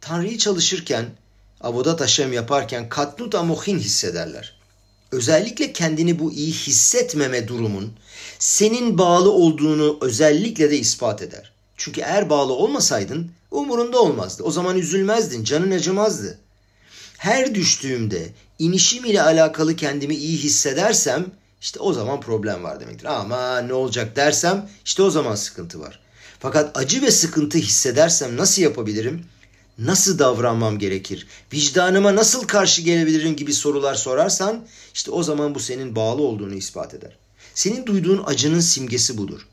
[0.01, 1.07] Tanrı'yı çalışırken,
[1.61, 4.58] avodat Hashem yaparken katnut amohin hissederler.
[5.13, 7.93] Özellikle kendini bu iyi hissetmeme durumun
[8.39, 11.53] senin bağlı olduğunu özellikle de ispat eder.
[11.77, 14.43] Çünkü eğer bağlı olmasaydın umurunda olmazdı.
[14.43, 16.39] O zaman üzülmezdin, canın acımazdı.
[17.19, 21.27] Her düştüğümde inişim ile alakalı kendimi iyi hissedersem
[21.61, 23.07] işte o zaman problem var demektir.
[23.07, 26.01] Ama ne olacak dersem işte o zaman sıkıntı var.
[26.41, 29.25] Fakat acı ve sıkıntı hissedersem nasıl yapabilirim?
[29.79, 31.27] Nasıl davranmam gerekir?
[31.53, 36.95] Vicdanıma nasıl karşı gelebilirim gibi sorular sorarsan işte o zaman bu senin bağlı olduğunu ispat
[36.95, 37.17] eder.
[37.55, 39.47] Senin duyduğun acının simgesi budur.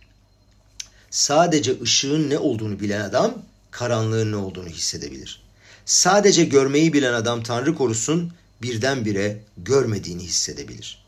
[1.10, 3.34] Sadece ışığın ne olduğunu bilen adam
[3.72, 5.42] karanlığın ne olduğunu hissedebilir.
[5.86, 11.06] Sadece görmeyi bilen adam Tanrı korusun birdenbire görmediğini hissedebilir.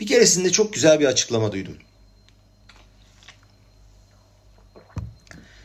[0.00, 1.76] Bir keresinde çok güzel bir açıklama duydum.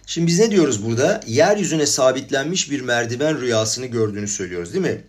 [0.10, 1.22] Şimdi biz ne diyoruz burada?
[1.28, 5.04] Yeryüzüne sabitlenmiş bir merdiven rüyasını gördüğünü söylüyoruz değil mi?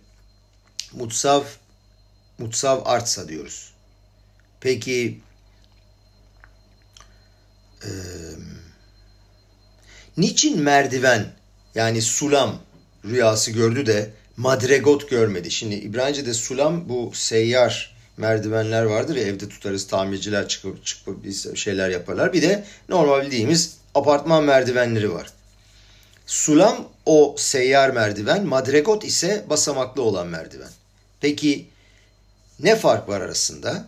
[0.93, 1.43] Mutsav,
[2.37, 3.73] mutsav artsa diyoruz.
[4.59, 5.19] Peki
[7.83, 7.89] Ee,
[10.17, 11.33] niçin merdiven
[11.75, 12.61] yani sulam
[13.05, 15.51] rüyası gördü de madregot görmedi?
[15.51, 22.33] Şimdi İbranice'de sulam bu seyyar merdivenler vardır ya evde tutarız tamirciler çıkıp çıkıp şeyler yaparlar.
[22.33, 25.27] Bir de normal bildiğimiz apartman merdivenleri var.
[26.25, 30.69] Sulam o seyyar merdiven, madregot ise basamaklı olan merdiven.
[31.21, 31.67] Peki
[32.59, 33.87] ne fark var arasında?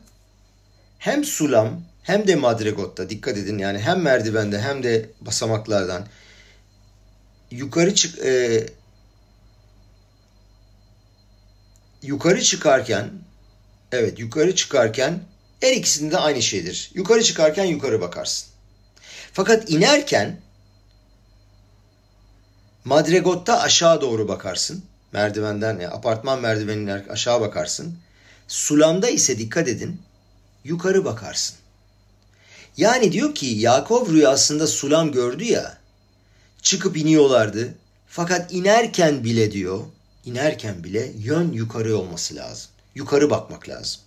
[1.00, 6.08] Hem sulam hem de madregotta dikkat edin yani hem merdivende hem de basamaklardan
[7.52, 8.66] yukarı çık e,
[12.02, 13.12] yukarı çıkarken
[13.92, 15.20] evet yukarı çıkarken
[15.60, 16.92] her ikisinde aynı şeydir.
[16.94, 18.53] Yukarı çıkarken yukarı bakarsın.
[19.34, 20.40] Fakat inerken
[22.86, 24.84] Madregotta aşağı doğru bakarsın.
[25.14, 27.98] Merdivenden, yani apartman merdiveninden aşağı bakarsın.
[28.48, 30.02] Sulamda ise dikkat edin,
[30.64, 31.56] yukarı bakarsın.
[32.78, 35.78] Yani diyor ki Yakov rüyasında sulam gördü ya,
[36.62, 37.74] çıkıp iniyorlardı.
[38.08, 39.84] Fakat inerken bile diyor,
[40.26, 42.72] inerken bile yön yukarı olması lazım.
[42.96, 44.02] Yukarı bakmak lazım.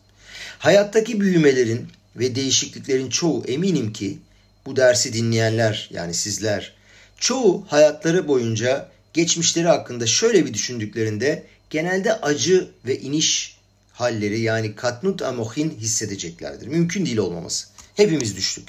[0.59, 4.19] Hayattaki büyümelerin ve değişikliklerin çoğu eminim ki
[4.67, 6.75] bu dersi dinleyenler yani sizler
[7.19, 13.57] çoğu hayatları boyunca geçmişleri hakkında şöyle bir düşündüklerinde genelde acı ve iniş
[13.93, 16.67] halleri yani katnut amohin hissedeceklerdir.
[16.67, 17.67] Mümkün değil olmaması.
[17.95, 18.69] Hepimiz düştük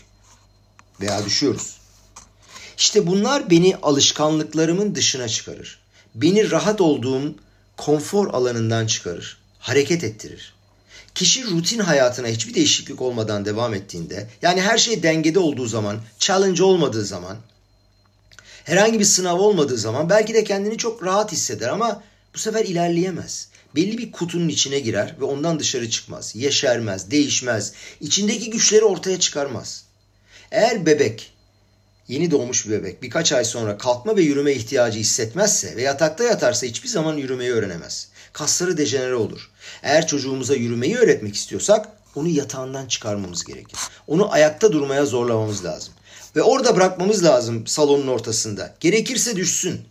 [1.02, 1.78] veya düşüyoruz.
[2.78, 5.80] İşte bunlar beni alışkanlıklarımın dışına çıkarır.
[6.16, 7.36] Beni rahat olduğum
[7.78, 9.38] konfor alanından çıkarır.
[9.60, 10.54] Hareket ettirir.
[11.18, 16.64] Kişi rutin hayatına hiçbir değişiklik olmadan devam ettiğinde, yani her şey dengede olduğu zaman, challenge
[16.64, 17.38] olmadığı zaman,
[18.64, 22.04] herhangi bir sınav olmadığı zaman belki de kendini çok rahat hisseder ama
[22.36, 23.50] bu sefer ilerleyemez.
[23.76, 26.36] Belli bir kutunun içine girer ve ondan dışarı çıkmaz.
[26.36, 27.74] Yeşermez, değişmez.
[28.02, 29.84] İçindeki güçleri ortaya çıkarmaz.
[30.52, 31.34] Eğer bebek,
[32.08, 36.68] yeni doğmuş bir bebek birkaç ay sonra kalkma ve yürüme ihtiyacı hissetmezse ve yatakta yatarsa
[36.68, 38.08] hiçbir zaman yürümeyi öğrenemez.
[38.38, 39.50] Kasları dejenere olur.
[39.84, 43.80] Eğer çocuğumuza yürümeyi öğretmek istiyorsak onu yatağından çıkarmamız gerekir.
[44.08, 45.94] Onu ayakta durmaya zorlamamız lazım.
[46.36, 48.76] Ve orada bırakmamız lazım salonun ortasında.
[48.80, 49.82] Gerekirse düşsün.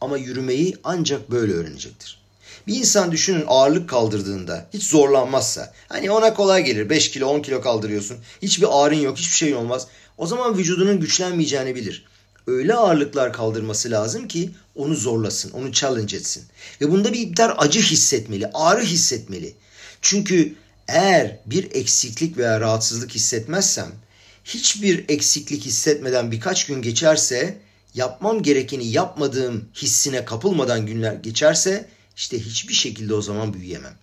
[0.00, 2.20] Ama yürümeyi ancak böyle öğrenecektir.
[2.66, 5.72] Bir insan düşünün ağırlık kaldırdığında hiç zorlanmazsa.
[5.88, 8.16] Hani ona kolay gelir 5 kilo 10 kilo kaldırıyorsun.
[8.42, 9.86] Hiçbir ağrın yok hiçbir şey olmaz.
[10.18, 12.04] O zaman vücudunun güçlenmeyeceğini bilir.
[12.46, 16.44] Öyle ağırlıklar kaldırması lazım ki onu zorlasın, onu challenge etsin.
[16.80, 19.54] Ve bunda bir miktar acı hissetmeli, ağrı hissetmeli.
[20.02, 20.54] Çünkü
[20.88, 23.92] eğer bir eksiklik veya rahatsızlık hissetmezsem
[24.44, 27.58] hiçbir eksiklik hissetmeden birkaç gün geçerse,
[27.94, 33.94] yapmam gerekeni yapmadığım hissine kapılmadan günler geçerse işte hiçbir şekilde o zaman büyüyemem.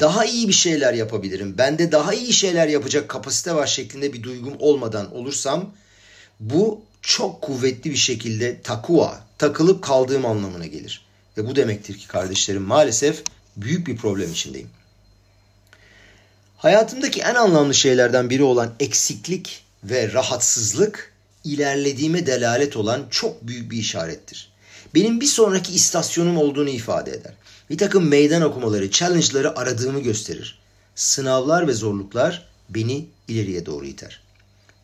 [0.00, 1.58] Daha iyi bir şeyler yapabilirim.
[1.58, 5.74] Bende daha iyi şeyler yapacak kapasite var şeklinde bir duygum olmadan olursam
[6.40, 11.04] bu çok kuvvetli bir şekilde takua, takılıp kaldığım anlamına gelir.
[11.36, 13.22] Ve bu demektir ki kardeşlerim maalesef
[13.56, 14.68] büyük bir problem içindeyim.
[16.56, 21.12] Hayatımdaki en anlamlı şeylerden biri olan eksiklik ve rahatsızlık
[21.44, 24.52] ilerlediğime delalet olan çok büyük bir işarettir.
[24.94, 27.32] Benim bir sonraki istasyonum olduğunu ifade eder.
[27.70, 30.58] Bir takım meydan okumaları, challenge'ları aradığımı gösterir.
[30.94, 34.26] Sınavlar ve zorluklar beni ileriye doğru iter.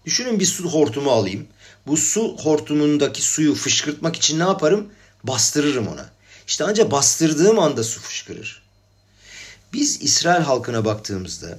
[0.04, 1.46] Düşünün bir su hortumu alayım.
[1.86, 4.88] Bu su hortumundaki suyu fışkırtmak için ne yaparım?
[5.24, 6.10] Bastırırım ona.
[6.46, 8.62] İşte ancak bastırdığım anda su fışkırır.
[9.72, 11.58] Biz İsrail halkına baktığımızda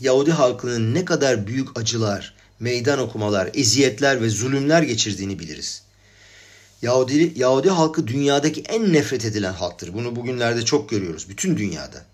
[0.00, 5.82] Yahudi halkının ne kadar büyük acılar, meydan okumalar, eziyetler ve zulümler geçirdiğini biliriz.
[6.82, 9.94] Yahudi, Yahudi halkı dünyadaki en nefret edilen halktır.
[9.94, 11.28] Bunu bugünlerde çok görüyoruz.
[11.28, 12.04] Bütün dünyada.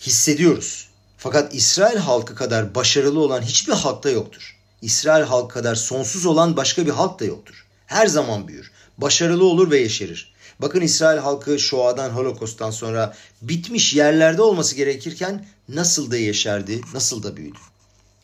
[0.00, 0.88] Hissediyoruz.
[1.18, 4.56] Fakat İsrail halkı kadar başarılı olan hiçbir halkta yoktur.
[4.82, 7.66] İsrail halkı kadar sonsuz olan başka bir halk da yoktur.
[7.86, 8.70] Her zaman büyür.
[8.98, 10.32] Başarılı olur ve yeşerir.
[10.58, 17.36] Bakın İsrail halkı Shoah'dan, Holokost'tan sonra bitmiş yerlerde olması gerekirken nasıl da yeşerdi, nasıl da
[17.36, 17.58] büyüdü.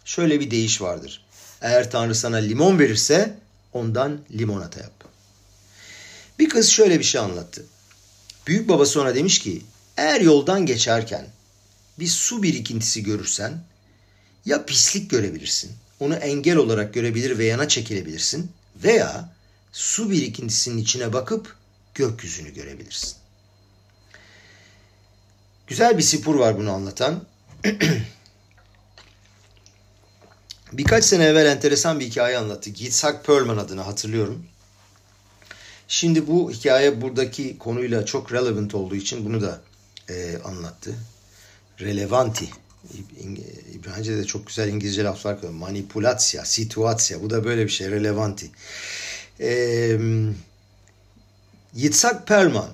[0.05, 1.25] Şöyle bir deyiş vardır.
[1.61, 3.39] Eğer Tanrı sana limon verirse
[3.73, 5.05] ondan limonata yap.
[6.39, 7.65] Bir kız şöyle bir şey anlattı.
[8.47, 9.63] Büyük baba sonra demiş ki
[9.97, 11.27] eğer yoldan geçerken
[11.99, 13.63] bir su birikintisi görürsen
[14.45, 19.33] ya pislik görebilirsin, onu engel olarak görebilir ve yana çekilebilirsin veya
[19.73, 21.57] su birikintisinin içine bakıp
[21.95, 23.17] gökyüzünü görebilirsin.
[25.67, 27.25] Güzel bir sipur var bunu anlatan.
[30.73, 32.71] Birkaç sene evvel enteresan bir hikaye anlattı.
[32.71, 34.47] Yitzhak Perlman adını hatırlıyorum.
[35.89, 39.61] Şimdi bu hikaye buradaki konuyla çok relevant olduğu için bunu da
[40.09, 40.95] e, anlattı.
[41.81, 42.49] Relevanti
[43.87, 45.59] bence de çok güzel İngilizce laflar koyuyor.
[45.61, 47.23] Manipülasya, situasya.
[47.23, 47.91] Bu da böyle bir şey.
[47.91, 48.51] Relevanti.
[49.41, 49.99] Ee,
[51.75, 52.71] Yitzhak Perlman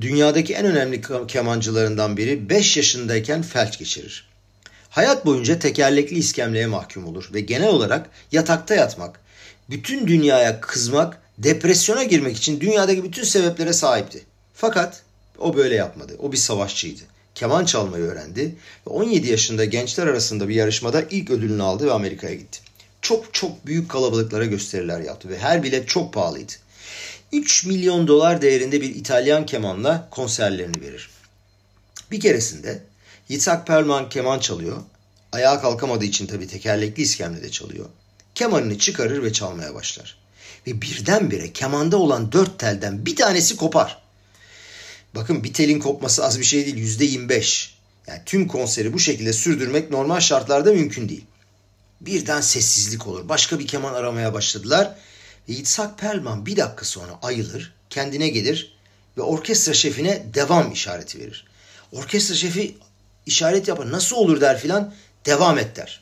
[0.00, 4.30] dünyadaki en önemli kemancılarından biri 5 yaşındayken felç geçirir.
[4.90, 9.20] Hayat boyunca tekerlekli iskemleye mahkum olur ve genel olarak yatakta yatmak,
[9.70, 14.22] bütün dünyaya kızmak, depresyona girmek için dünyadaki bütün sebeplere sahipti.
[14.54, 15.02] Fakat
[15.38, 16.16] o böyle yapmadı.
[16.18, 17.02] O bir savaşçıydı.
[17.34, 18.54] Keman çalmayı öğrendi
[18.86, 22.60] ve 17 yaşında gençler arasında bir yarışmada ilk ödülünü aldı ve Amerika'ya gitti.
[23.02, 26.52] Çok çok büyük kalabalıklara gösteriler yaptı ve her bilet çok pahalıydı.
[27.32, 31.10] 3 milyon dolar değerinde bir İtalyan kemanla konserlerini verir.
[32.10, 32.82] Bir keresinde
[33.28, 34.76] Yitzhak Perlman keman çalıyor.
[35.32, 37.86] Ayağa kalkamadığı için tabii tekerlekli iskemlede çalıyor.
[38.34, 40.18] Kemanını çıkarır ve çalmaya başlar.
[40.66, 44.02] Ve birdenbire kemanda olan dört telden bir tanesi kopar.
[45.14, 47.74] Bakın bir telin kopması az bir şey değil yüzde 25.
[48.06, 51.24] Yani tüm konseri bu şekilde sürdürmek normal şartlarda mümkün değil.
[52.00, 53.28] Birden sessizlik olur.
[53.28, 54.94] Başka bir keman aramaya başladılar.
[55.48, 58.74] Ve Yitzhak Perlman bir dakika sonra ayılır, kendine gelir
[59.16, 61.46] ve orkestra şefine devam işareti verir.
[61.92, 62.74] Orkestra şefi
[63.26, 63.92] işaret yapar.
[63.92, 64.94] Nasıl olur der filan.
[65.26, 66.00] Devam et der.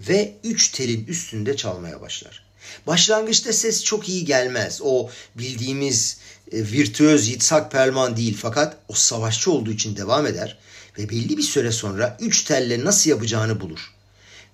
[0.00, 2.44] Ve üç telin üstünde çalmaya başlar.
[2.86, 4.80] Başlangıçta ses çok iyi gelmez.
[4.82, 6.18] O bildiğimiz
[6.52, 10.58] virtüöz Yitzhak Perlman değil fakat o savaşçı olduğu için devam eder
[10.98, 13.94] ve belli bir süre sonra üç telle nasıl yapacağını bulur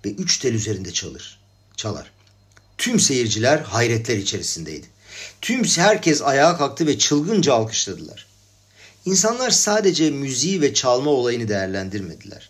[0.05, 1.39] ve üç tel üzerinde çalır.
[1.77, 2.11] Çalar.
[2.77, 4.87] Tüm seyirciler hayretler içerisindeydi.
[5.41, 8.27] Tüm herkes ayağa kalktı ve çılgınca alkışladılar.
[9.05, 12.49] İnsanlar sadece müziği ve çalma olayını değerlendirmediler.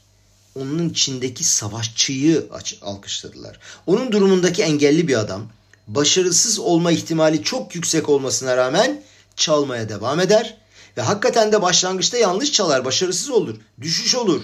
[0.56, 2.48] Onun içindeki savaşçıyı
[2.82, 3.60] alkışladılar.
[3.88, 5.48] Onun durumundaki engelli bir adam,
[5.88, 9.04] başarısız olma ihtimali çok yüksek olmasına rağmen
[9.36, 10.58] çalmaya devam eder
[10.98, 14.44] ve hakikaten de başlangıçta yanlış çalar, başarısız olur, düşüş olur.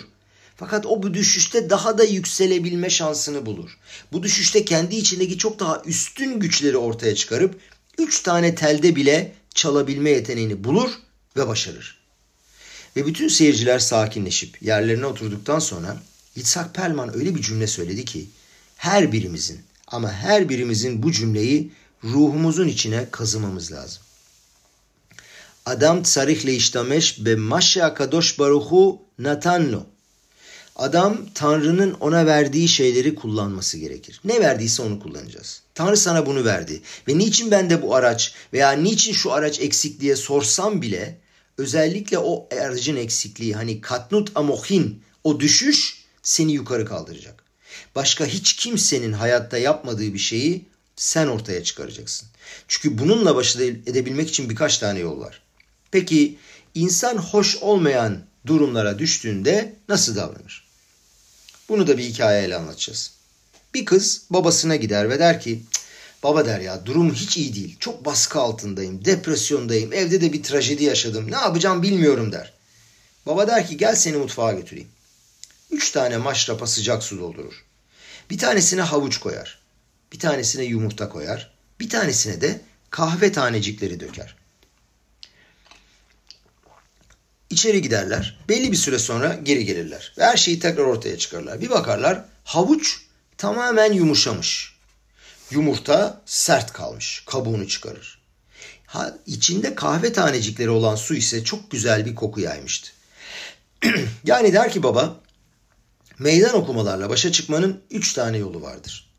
[0.55, 3.77] Fakat o bu düşüşte daha da yükselebilme şansını bulur.
[4.11, 7.59] Bu düşüşte kendi içindeki çok daha üstün güçleri ortaya çıkarıp
[7.97, 10.91] üç tane telde bile çalabilme yeteneğini bulur
[11.37, 12.01] ve başarır.
[12.95, 15.97] Ve bütün seyirciler sakinleşip yerlerine oturduktan sonra
[16.35, 18.27] Yitzhak Perlman öyle bir cümle söyledi ki
[18.77, 21.71] her birimizin ama her birimizin bu cümleyi
[22.03, 24.03] ruhumuzun içine kazımamız lazım.
[25.65, 29.83] Adam tsarih le iştameş be maşya kadosh baruhu natanlo.
[30.75, 34.21] Adam Tanrı'nın ona verdiği şeyleri kullanması gerekir.
[34.23, 35.61] Ne verdiyse onu kullanacağız.
[35.75, 40.15] Tanrı sana bunu verdi ve niçin bende bu araç veya niçin şu araç eksik diye
[40.15, 41.17] sorsam bile
[41.57, 47.43] özellikle o aracın eksikliği hani katnut amohin o düşüş seni yukarı kaldıracak.
[47.95, 52.27] Başka hiç kimsenin hayatta yapmadığı bir şeyi sen ortaya çıkaracaksın.
[52.67, 55.40] Çünkü bununla baş edebilmek için birkaç tane yol var.
[55.91, 56.37] Peki
[56.75, 60.67] insan hoş olmayan durumlara düştüğünde nasıl davranır?
[61.69, 63.11] Bunu da bir hikayeyle anlatacağız.
[63.73, 65.61] Bir kız babasına gider ve der ki
[66.23, 67.75] baba der ya durum hiç iyi değil.
[67.79, 71.31] Çok baskı altındayım, depresyondayım, evde de bir trajedi yaşadım.
[71.31, 72.53] Ne yapacağım bilmiyorum der.
[73.25, 74.89] Baba der ki gel seni mutfağa götüreyim.
[75.71, 77.65] Üç tane maşrapa sıcak su doldurur.
[78.29, 79.59] Bir tanesine havuç koyar.
[80.13, 81.51] Bir tanesine yumurta koyar.
[81.79, 84.40] Bir tanesine de kahve tanecikleri döker.
[87.51, 88.37] İçeri giderler.
[88.49, 90.13] Belli bir süre sonra geri gelirler.
[90.17, 91.61] Ve her şeyi tekrar ortaya çıkarırlar.
[91.61, 93.01] Bir bakarlar havuç
[93.37, 94.75] tamamen yumuşamış.
[95.51, 97.23] Yumurta sert kalmış.
[97.25, 98.21] Kabuğunu çıkarır.
[98.85, 102.91] Ha, içinde kahve tanecikleri olan su ise çok güzel bir koku yaymıştı.
[104.23, 105.19] yani der ki baba
[106.19, 109.11] meydan okumalarla başa çıkmanın üç tane yolu vardır.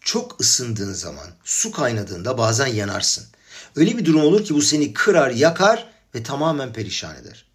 [0.00, 3.26] Çok ısındığın zaman, su kaynadığında bazen yanarsın.
[3.76, 7.45] Öyle bir durum olur ki bu seni kırar, yakar ve tamamen perişan eder.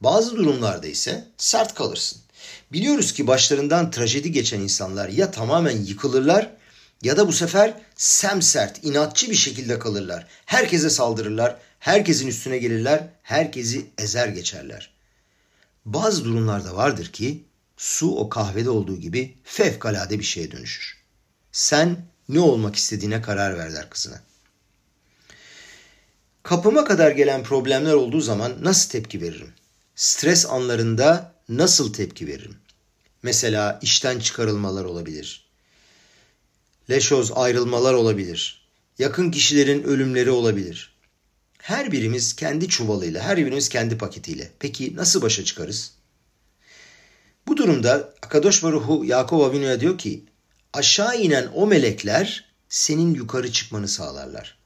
[0.00, 2.20] Bazı durumlarda ise sert kalırsın.
[2.72, 6.50] Biliyoruz ki başlarından trajedi geçen insanlar ya tamamen yıkılırlar
[7.02, 10.26] ya da bu sefer semsert, inatçı bir şekilde kalırlar.
[10.46, 14.90] Herkese saldırırlar, herkesin üstüne gelirler, herkesi ezer geçerler.
[15.84, 17.44] Bazı durumlarda vardır ki
[17.76, 20.98] su o kahvede olduğu gibi fevkalade bir şeye dönüşür.
[21.52, 21.96] Sen
[22.28, 24.20] ne olmak istediğine karar ver der kızına.
[26.42, 29.52] Kapıma kadar gelen problemler olduğu zaman nasıl tepki veririm?
[29.98, 32.56] Stres anlarında nasıl tepki veririm?
[33.22, 35.48] Mesela işten çıkarılmalar olabilir.
[36.90, 38.68] Leşoz ayrılmalar olabilir.
[38.98, 40.94] Yakın kişilerin ölümleri olabilir.
[41.58, 44.50] Her birimiz kendi çuvalıyla, her birimiz kendi paketiyle.
[44.58, 45.92] Peki nasıl başa çıkarız?
[47.46, 50.24] Bu durumda Akadosh Baruhu Yakov Avinu'ya diyor ki
[50.72, 54.58] aşağı inen o melekler senin yukarı çıkmanı sağlarlar.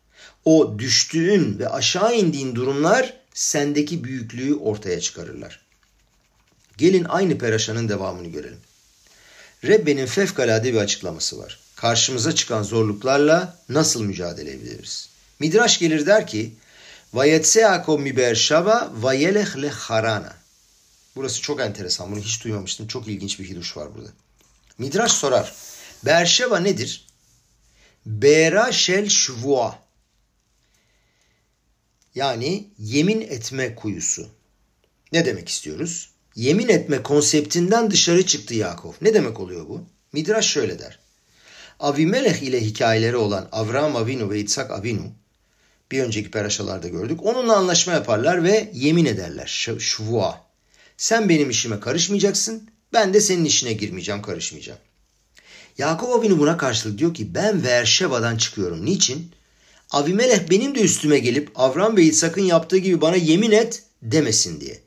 [0.44, 5.60] O düştüğün ve aşağı indiğin durumlar sendeki büyüklüğü ortaya çıkarırlar.
[6.78, 8.60] Gelin aynı peraşanın devamını görelim.
[9.64, 11.60] Rebbe'nin fevkalade bir açıklaması var.
[11.76, 15.08] Karşımıza çıkan zorluklarla nasıl mücadele edebiliriz?
[15.38, 16.52] Midraş gelir der ki
[17.14, 20.34] Vayetse Yaakov mi Beersheba vayelech le Harana.
[21.16, 22.12] Burası çok enteresan.
[22.12, 22.86] Bunu hiç duymamıştım.
[22.86, 24.08] Çok ilginç bir hiduş var burada.
[24.78, 25.52] Midraş sorar.
[26.04, 27.06] Beersheba nedir?
[28.06, 29.78] Bera shel shvua.
[32.14, 34.28] Yani yemin etme kuyusu.
[35.12, 36.10] Ne demek istiyoruz?
[36.34, 38.92] Yemin etme konseptinden dışarı çıktı Yakov.
[39.02, 39.84] Ne demek oluyor bu?
[40.12, 40.98] Midraş şöyle der.
[41.80, 45.12] Avimelech ile hikayeleri olan Avram Avinu ve İtsak Avinu
[45.92, 47.20] bir önceki peraşalarda gördük.
[47.22, 49.46] Onunla anlaşma yaparlar ve yemin ederler.
[49.78, 50.40] Şvua.
[50.96, 52.70] Sen benim işime karışmayacaksın.
[52.92, 54.78] Ben de senin işine girmeyeceğim, karışmayacağım.
[55.78, 58.84] Yakup Avinu buna karşılık diyor ki ben Verşeva'dan çıkıyorum.
[58.84, 59.32] Niçin?
[59.92, 64.80] Avimelech benim de üstüme gelip Avram ve İshak'ın yaptığı gibi bana yemin et demesin diye.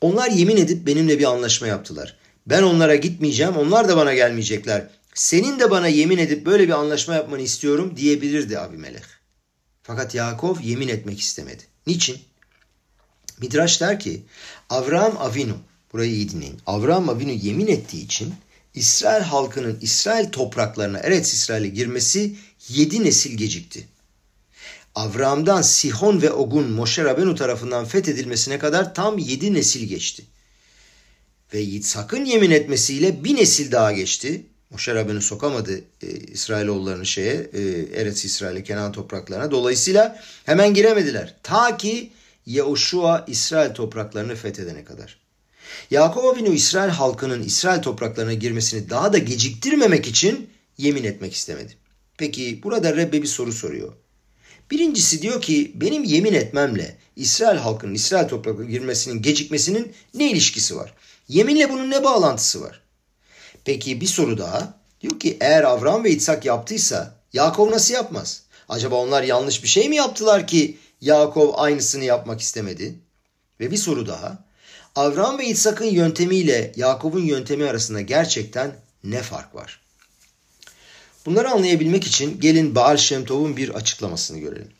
[0.00, 2.16] Onlar yemin edip benimle bir anlaşma yaptılar.
[2.46, 4.88] Ben onlara gitmeyeceğim, onlar da bana gelmeyecekler.
[5.14, 9.06] Senin de bana yemin edip böyle bir anlaşma yapmanı istiyorum diyebilirdi Abimelech.
[9.82, 11.62] Fakat Yakov yemin etmek istemedi.
[11.86, 12.18] Niçin?
[13.40, 14.22] Midraş der ki
[14.70, 15.56] Avram Avinu,
[15.92, 16.60] burayı iyi dinleyin.
[16.66, 18.34] Avram Avinu yemin ettiği için
[18.74, 22.36] İsrail halkının İsrail topraklarına Eretz İsrail'e girmesi
[22.68, 23.88] yedi nesil gecikti.
[24.94, 30.24] Avram'dan Sihon ve Ogun Moşe Rabenu tarafından fethedilmesine kadar tam yedi nesil geçti.
[31.54, 34.46] Ve Yitzhak'ın yemin etmesiyle bir nesil daha geçti.
[34.70, 37.60] Moşe Rabenu sokamadı e, İsrailoğullarını şeye, e,
[38.00, 39.50] Eretz İsrail'e, Kenan topraklarına.
[39.50, 41.36] Dolayısıyla hemen giremediler.
[41.42, 42.10] Ta ki
[42.46, 45.23] Yehoşua İsrail topraklarını fethedene kadar.
[45.90, 51.76] Yakup Avinu İsrail halkının İsrail topraklarına girmesini daha da geciktirmemek için yemin etmek istemedi.
[52.16, 53.92] Peki burada Rebbe bir soru soruyor.
[54.70, 60.94] Birincisi diyor ki benim yemin etmemle İsrail halkının İsrail topraklarına girmesinin gecikmesinin ne ilişkisi var?
[61.28, 62.80] Yeminle bunun ne bağlantısı var?
[63.64, 64.78] Peki bir soru daha.
[65.00, 68.42] Diyor ki eğer Avram ve İtsak yaptıysa Yakov nasıl yapmaz?
[68.68, 72.94] Acaba onlar yanlış bir şey mi yaptılar ki Yakov aynısını yapmak istemedi?
[73.60, 74.43] Ve bir soru daha.
[74.96, 79.80] Avram ve İshak'ın yöntemiyle Yakov'un yöntemi arasında gerçekten ne fark var?
[81.26, 84.72] Bunları anlayabilmek için gelin Baal Shem Tov'un bir açıklamasını görelim.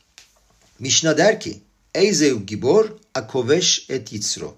[0.79, 1.61] Mishnah der ki
[1.95, 4.57] Eyzev gibor akoveş et yitzro.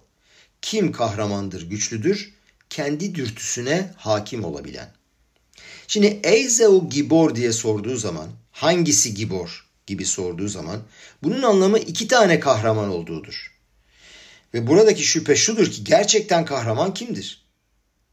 [0.62, 2.34] Kim kahramandır, güçlüdür?
[2.70, 4.92] Kendi dürtüsüne hakim olabilen.
[5.88, 10.82] Şimdi Eyzev gibor diye sorduğu zaman hangisi gibor gibi sorduğu zaman
[11.22, 13.55] bunun anlamı iki tane kahraman olduğudur.
[14.57, 17.46] Ve buradaki şüphe şudur ki gerçekten kahraman kimdir?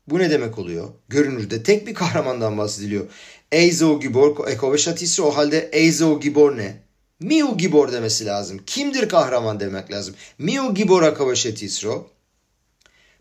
[0.07, 0.89] Bu ne demek oluyor?
[1.09, 3.07] Görünürde tek bir kahramandan bahsediliyor.
[3.51, 6.83] Eizo Gibor, Ekoveşatisi o halde Eizo Gibor ne?
[7.19, 8.61] Miu Gibor demesi lazım.
[8.65, 10.15] Kimdir kahraman demek lazım.
[10.37, 12.09] Miu Gibor Akaveşatisro.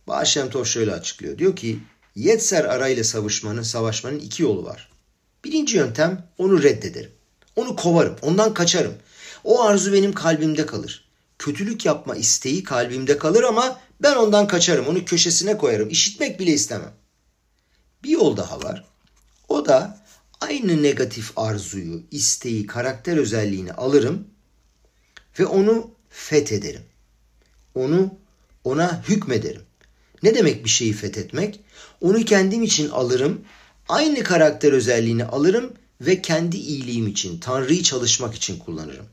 [0.06, 1.38] Bağışem Tov şöyle açıklıyor.
[1.38, 1.78] Diyor ki
[2.14, 4.90] Yetser arayla savaşmanın, savaşmanın iki yolu var.
[5.44, 7.10] Birinci yöntem onu reddederim.
[7.56, 8.94] Onu kovarım, ondan kaçarım.
[9.44, 11.11] O arzu benim kalbimde kalır.
[11.42, 15.90] Kötülük yapma isteği kalbimde kalır ama ben ondan kaçarım, onu köşesine koyarım.
[15.90, 16.92] İşitmek bile istemem.
[18.04, 18.84] Bir yol daha var.
[19.48, 20.04] O da
[20.40, 24.28] aynı negatif arzuyu, isteği, karakter özelliğini alırım
[25.38, 26.82] ve onu fethederim.
[27.74, 28.14] Onu
[28.64, 29.62] ona hükmederim.
[30.22, 31.60] Ne demek bir şeyi fethetmek?
[32.00, 33.44] Onu kendim için alırım,
[33.88, 39.06] aynı karakter özelliğini alırım ve kendi iyiliğim için, Tanrı'yı çalışmak için kullanırım.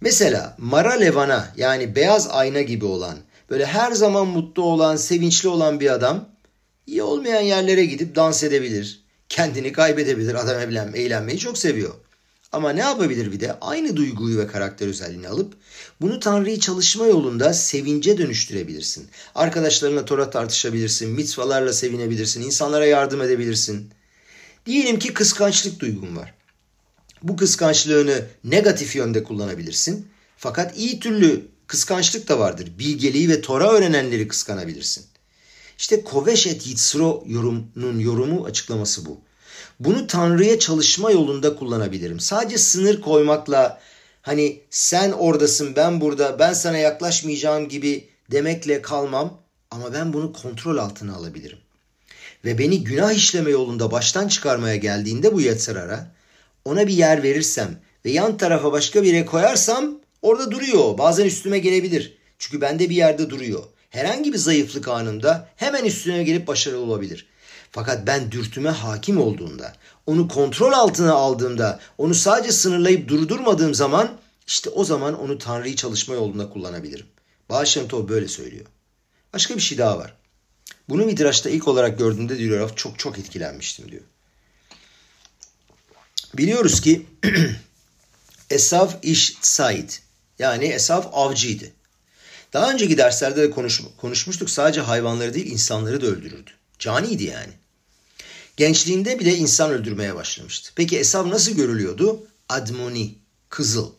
[0.00, 3.18] Mesela mara levana yani beyaz ayna gibi olan,
[3.50, 6.28] böyle her zaman mutlu olan, sevinçli olan bir adam
[6.86, 10.34] iyi olmayan yerlere gidip dans edebilir, kendini kaybedebilir.
[10.34, 11.94] Adam eğlen, eğlenmeyi çok seviyor.
[12.52, 13.56] Ama ne yapabilir bir de?
[13.60, 15.54] Aynı duyguyu ve karakter özelliğini alıp
[16.00, 19.08] bunu Tanrı'yı çalışma yolunda sevince dönüştürebilirsin.
[19.34, 23.90] Arkadaşlarına Tora tartışabilirsin, mitzvalarla sevinebilirsin, insanlara yardım edebilirsin.
[24.66, 26.34] Diyelim ki kıskançlık duygun var.
[27.28, 30.08] Bu kıskançlığını negatif yönde kullanabilirsin.
[30.36, 32.72] Fakat iyi türlü kıskançlık da vardır.
[32.78, 35.04] Bilgeliği ve Tora öğrenenleri kıskanabilirsin.
[35.78, 39.20] İşte Koveş et Yitzro yorumunun yorumu açıklaması bu.
[39.80, 42.20] Bunu Tanrı'ya çalışma yolunda kullanabilirim.
[42.20, 43.80] Sadece sınır koymakla
[44.22, 50.76] hani sen oradasın ben burada ben sana yaklaşmayacağım gibi demekle kalmam ama ben bunu kontrol
[50.76, 51.58] altına alabilirim.
[52.44, 56.15] Ve beni günah işleme yolunda baştan çıkarmaya geldiğinde bu Yetzirar'a
[56.66, 60.98] ona bir yer verirsem ve yan tarafa başka bir yere koyarsam orada duruyor.
[60.98, 62.18] Bazen üstüme gelebilir.
[62.38, 63.62] Çünkü bende bir yerde duruyor
[63.96, 67.26] herhangi bir zayıflık anında hemen üstüne gelip başarılı olabilir.
[67.70, 69.72] Fakat ben dürtüme hakim olduğunda,
[70.06, 76.14] onu kontrol altına aldığımda, onu sadece sınırlayıp durdurmadığım zaman işte o zaman onu Tanrı'yı çalışma
[76.14, 77.06] yolunda kullanabilirim.
[77.48, 78.66] Bağışem Tov böyle söylüyor.
[79.34, 80.14] Başka bir şey daha var.
[80.88, 84.02] Bunu Midraş'ta ilk olarak gördüğümde diyor çok çok etkilenmiştim diyor.
[86.38, 87.06] Biliyoruz ki
[88.50, 89.90] Esav iş Said
[90.38, 91.64] yani Esav avcıydı.
[92.52, 96.50] Daha önceki derslerde de konuş, konuşmuştuk sadece hayvanları değil insanları da öldürürdü.
[96.78, 97.52] Caniydi yani.
[98.56, 100.72] Gençliğinde bile insan öldürmeye başlamıştı.
[100.74, 102.26] Peki Esav nasıl görülüyordu?
[102.48, 103.14] Admoni,
[103.48, 103.92] kızıl.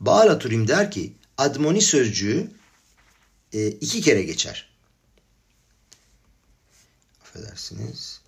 [0.00, 2.50] Baal Turim der ki admoni sözcüğü
[3.52, 4.68] e, iki kere geçer.
[7.22, 8.20] Affedersiniz.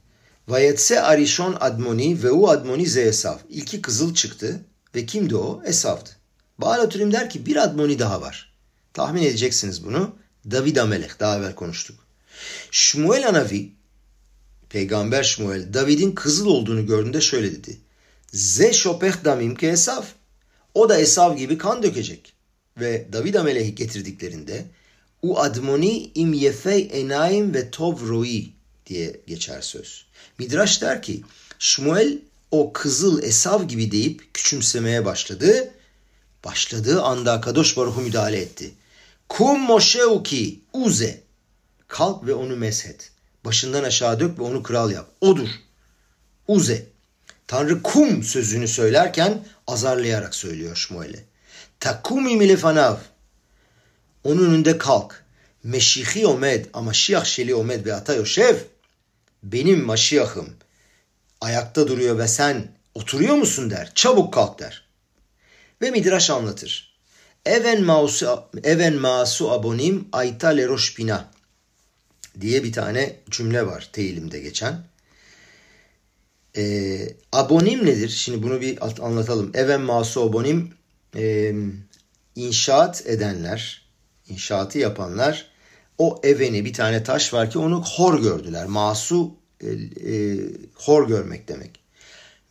[0.49, 3.39] Vayetse arishon admoni ve u admoni ze Esav.
[3.49, 5.63] İlki kızıl çıktı ve kimdi o?
[5.65, 6.11] Esav'dı.
[6.59, 8.53] Baal Turim der ki bir admoni daha var.
[8.93, 10.17] Tahmin edeceksiniz bunu.
[10.51, 12.07] David Amelech daha evvel konuştuk.
[12.71, 13.73] Şmuel Anavi
[14.69, 17.79] Peygamber Şmuel David'in kızıl olduğunu gördüğünde şöyle dedi.
[18.33, 20.03] Ze şopeh damim ke Esav.
[20.75, 22.33] O da Esav gibi kan dökecek.
[22.81, 24.65] Ve David Amelech'i getirdiklerinde
[25.23, 28.58] U admoni im yefey enaim ve tov roi
[28.89, 30.05] diye geçer söz.
[30.39, 31.23] Midraş der ki
[31.59, 32.19] Şmuel
[32.51, 35.71] o kızıl Esav gibi deyip küçümsemeye başladı.
[36.45, 38.71] Başladığı anda Kadosh Baruhu müdahale etti.
[39.29, 41.21] Kum moşeuki uze.
[41.89, 43.11] Kalk ve onu meshet.
[43.45, 45.11] Başından aşağı dök ve onu kral yap.
[45.21, 45.49] Odur.
[46.49, 46.87] Uze.
[47.47, 51.25] Tanrı kum sözünü söylerken azarlayarak söylüyor Şmuel'e.
[51.81, 52.97] Takumi milefanav.
[54.25, 55.25] Onun önünde kalk.
[55.65, 58.57] Meşihi omed ama şiah şeli omed ve ata yoshev.
[59.43, 60.57] Benim maşiyahım
[61.41, 63.93] ayakta duruyor ve sen oturuyor musun der.
[63.95, 64.85] Çabuk kalk der.
[65.83, 66.99] Ve Midraş anlatır.
[67.47, 71.31] Even masu, even masu abonim ayta leroş bina
[72.41, 74.85] diye bir tane cümle var teyilimde geçen.
[76.57, 76.99] E,
[77.33, 78.09] abonim nedir?
[78.09, 79.51] Şimdi bunu bir anlatalım.
[79.55, 80.75] Even masu abonim
[81.17, 81.55] e,
[82.37, 83.83] inşaat edenler,
[84.29, 85.51] inşaatı yapanlar
[85.99, 88.67] o eveni bir tane taş var ki onu hor gördüler.
[88.67, 89.69] Masu e,
[90.13, 90.39] e,
[90.75, 91.81] hor görmek demek.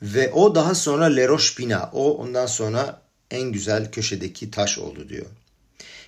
[0.01, 1.89] Ve o daha sonra leroş bina.
[1.93, 5.25] O ondan sonra en güzel köşedeki taş oldu diyor.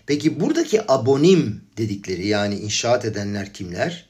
[0.06, 4.10] Peki buradaki abonim dedikleri yani inşaat edenler kimler?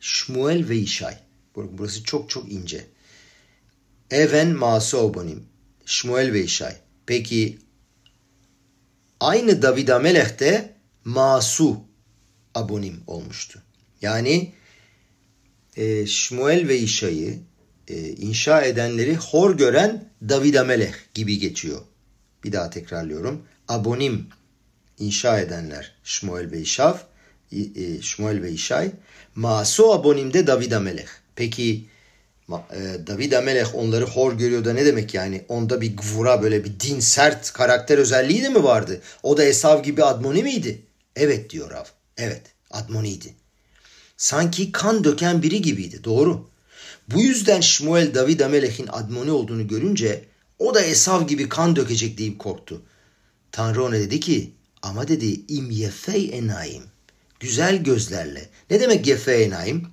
[0.00, 1.18] Şmuel ve İşay.
[1.56, 2.86] Burası çok çok ince.
[4.10, 5.44] Even masu abonim.
[5.86, 6.76] Şmuel ve İşay.
[7.06, 7.58] Peki
[9.20, 10.74] aynı David Amelech de
[11.04, 11.89] masu
[12.54, 13.62] abonim olmuştu.
[14.02, 14.52] Yani
[15.76, 17.38] e, Şmuel ve İşay'ı
[17.88, 21.80] e, inşa edenleri hor gören David Amelech gibi geçiyor.
[22.44, 23.42] Bir daha tekrarlıyorum.
[23.68, 24.26] Abonim
[24.98, 26.94] inşa edenler Şmuel ve İşav,
[27.52, 28.90] e, Şmuel ve İşay.
[29.34, 31.10] Maso abonimde David Amelech.
[31.36, 31.86] Peki
[32.50, 35.44] e, David Amelech onları hor görüyor da ne demek yani?
[35.48, 39.00] Onda bir gvura böyle bir din sert karakter özelliği de mi vardı?
[39.22, 40.82] O da Esav gibi Admoni miydi?
[41.16, 41.84] Evet diyor Rav.
[42.20, 43.34] Evet Admoni'ydi.
[44.16, 46.04] Sanki kan döken biri gibiydi.
[46.04, 46.48] Doğru.
[47.08, 50.24] Bu yüzden Şmuel David Amelech'in Admoni olduğunu görünce
[50.58, 52.82] o da Esav gibi kan dökecek deyip korktu.
[53.52, 54.52] Tanrı ona dedi ki
[54.82, 56.82] ama dedi im yefey enayim.
[57.40, 58.48] Güzel gözlerle.
[58.70, 59.86] Ne demek yefey enayim?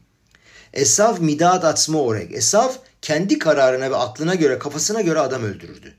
[0.73, 2.31] Esav midat atsma orek.
[2.33, 2.71] Esav
[3.01, 5.93] kendi kararına ve aklına göre kafasına göre adam öldürürdü.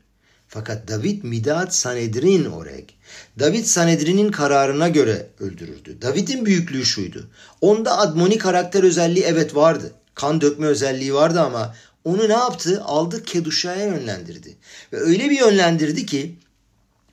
[0.49, 2.97] Fakat David midat sanedrin orek.
[3.39, 6.01] David Sanedrin'in kararına göre öldürürdü.
[6.01, 7.27] David'in büyüklüğü şuydu.
[7.61, 9.93] Onda admoni karakter özelliği evet vardı.
[10.15, 12.81] Kan dökme özelliği vardı ama onu ne yaptı?
[12.83, 14.55] Aldı Keduşa'ya yönlendirdi.
[14.93, 16.35] Ve öyle bir yönlendirdi ki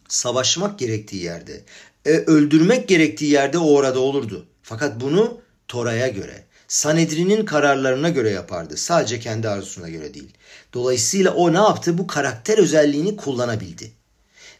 [0.09, 1.61] savaşmak gerektiği yerde,
[2.05, 4.47] e, öldürmek gerektiği yerde o orada olurdu.
[4.62, 8.76] Fakat bunu Tora'ya göre, Sanedrin'in kararlarına göre yapardı.
[8.76, 10.30] Sadece kendi arzusuna göre değil.
[10.74, 11.98] Dolayısıyla o ne yaptı?
[11.98, 13.90] Bu karakter özelliğini kullanabildi.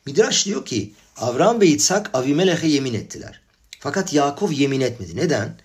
[0.07, 3.41] Midraş diyor ki Avram ve İtsak Avimelech'e yemin ettiler.
[3.81, 5.17] Fakat Yakov yemin etmedi.
[5.17, 5.59] Neden?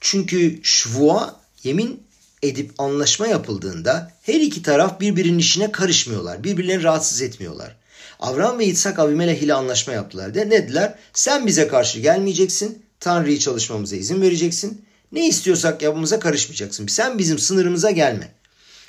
[0.00, 2.02] Çünkü şvua yemin
[2.42, 6.44] edip anlaşma yapıldığında her iki taraf birbirinin işine karışmıyorlar.
[6.44, 7.76] Birbirlerini rahatsız etmiyorlar.
[8.20, 10.34] Avram ve İtsak Avimelech ile anlaşma yaptılar.
[10.34, 10.98] De, ne dediler?
[11.12, 12.82] Sen bize karşı gelmeyeceksin.
[13.00, 14.85] Tanrı'yı çalışmamıza izin vereceksin.
[15.16, 16.86] Ne istiyorsak yapmamıza karışmayacaksın.
[16.86, 18.34] Sen bizim sınırımıza gelme.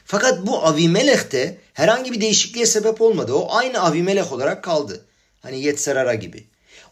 [0.05, 3.33] Fakat bu Avimelech de herhangi bir değişikliğe sebep olmadı.
[3.33, 5.05] O aynı Avimelech olarak kaldı.
[5.41, 6.43] Hani Yetserara gibi.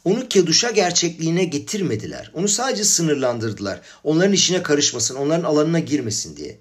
[0.06, 2.32] Onu Keduş'a gerçekliğine getirmediler.
[2.34, 3.82] Onu sadece sınırlandırdılar.
[4.04, 6.60] Onların işine karışmasın, onların alanına girmesin diye.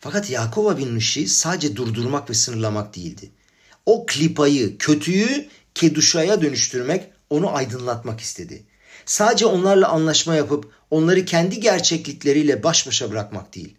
[0.00, 3.30] Fakat Yakov abinin işi sadece durdurmak ve sınırlamak değildi.
[3.86, 8.62] O klipayı, kötüyü Keduşa'ya dönüştürmek, onu aydınlatmak istedi.
[9.06, 13.76] Sadece onlarla anlaşma yapıp onları kendi gerçeklikleriyle baş başa bırakmak değil.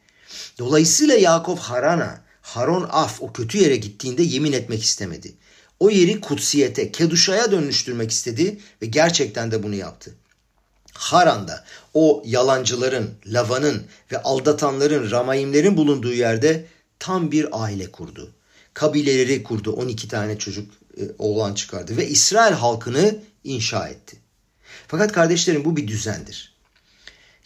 [0.60, 5.34] Dolayısıyla Yakov Harana, Haron Af o kötü yere gittiğinde yemin etmek istemedi.
[5.80, 10.16] O yeri kutsiyete, keduşaya dönüştürmek istedi ve gerçekten de bunu yaptı.
[10.94, 16.66] Haran'da o yalancıların, lavanın ve aldatanların, ramayimlerin bulunduğu yerde
[17.00, 18.32] tam bir aile kurdu.
[18.74, 19.72] Kabileleri kurdu.
[19.72, 24.18] 12 tane çocuk e, oğlan çıkardı ve İsrail halkını inşa etti.
[24.88, 26.56] Fakat kardeşlerim bu bir düzendir.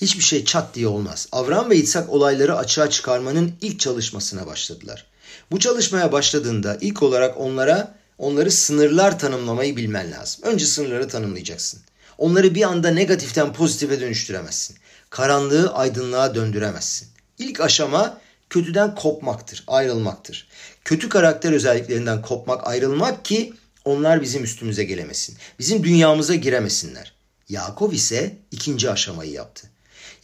[0.02, 1.28] Hiçbir şey çat diye olmaz.
[1.32, 5.06] Avram ve İtsak olayları açığa çıkarmanın ilk çalışmasına başladılar.
[5.52, 10.44] Bu çalışmaya başladığında ilk olarak onlara onları sınırlar tanımlamayı bilmen lazım.
[10.44, 11.82] Önce sınırları tanımlayacaksın.
[12.18, 14.78] Onları bir anda negatiften pozitife dönüştüremezsin.
[15.10, 17.08] Karanlığı aydınlığa döndüremezsin.
[17.38, 20.48] İlk aşama kötüden kopmaktır, ayrılmaktır.
[20.86, 23.54] Kötü karakter özelliklerinden kopmak, ayrılmak ki
[23.86, 25.38] onlar bizim üstümüze gelemesin.
[25.60, 27.14] Bizim dünyamıza giremesinler.
[27.50, 29.68] Yakov ise ikinci aşamayı yaptı.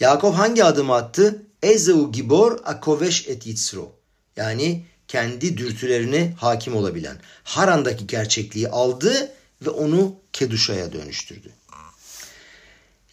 [0.01, 1.45] Yakov hangi adımı attı?
[1.63, 3.95] Ezeu gibor akoveş et yitzro.
[4.35, 7.17] Yani kendi dürtülerine hakim olabilen.
[7.43, 9.31] Haran'daki gerçekliği aldı
[9.61, 11.49] ve onu Keduşa'ya dönüştürdü.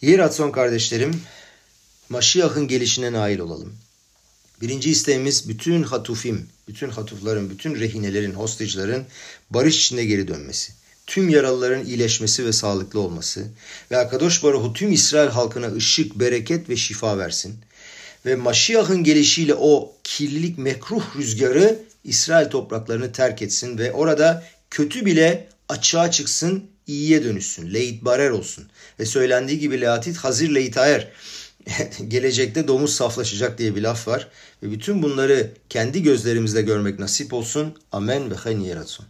[0.01, 1.21] Yeratson kardeşlerim,
[2.09, 3.75] Maşiyah'ın gelişine nail olalım.
[4.61, 9.05] Birinci isteğimiz bütün hatufim, bütün hatufların, bütün rehinelerin, hostacıların
[9.49, 10.73] barış içinde geri dönmesi.
[11.09, 13.47] Tüm yaralıların iyileşmesi ve sağlıklı olması.
[13.91, 17.55] Ve Akadosh Baruhu tüm İsrail halkına ışık, bereket ve şifa versin.
[18.25, 25.47] Ve Maşiyah'ın gelişiyle o kirlilik, mekruh rüzgarı İsrail topraklarını terk etsin ve orada kötü bile
[25.69, 27.73] açığa çıksın, iyiye dönüşsün.
[27.73, 28.69] Leit barer olsun.
[28.99, 31.11] Ve söylendiği gibi leatit hazir leit aer.
[32.07, 34.27] Gelecekte domuz saflaşacak diye bir laf var.
[34.63, 37.73] Ve bütün bunları kendi gözlerimizle görmek nasip olsun.
[37.91, 39.05] Amen ve hen yaratsun.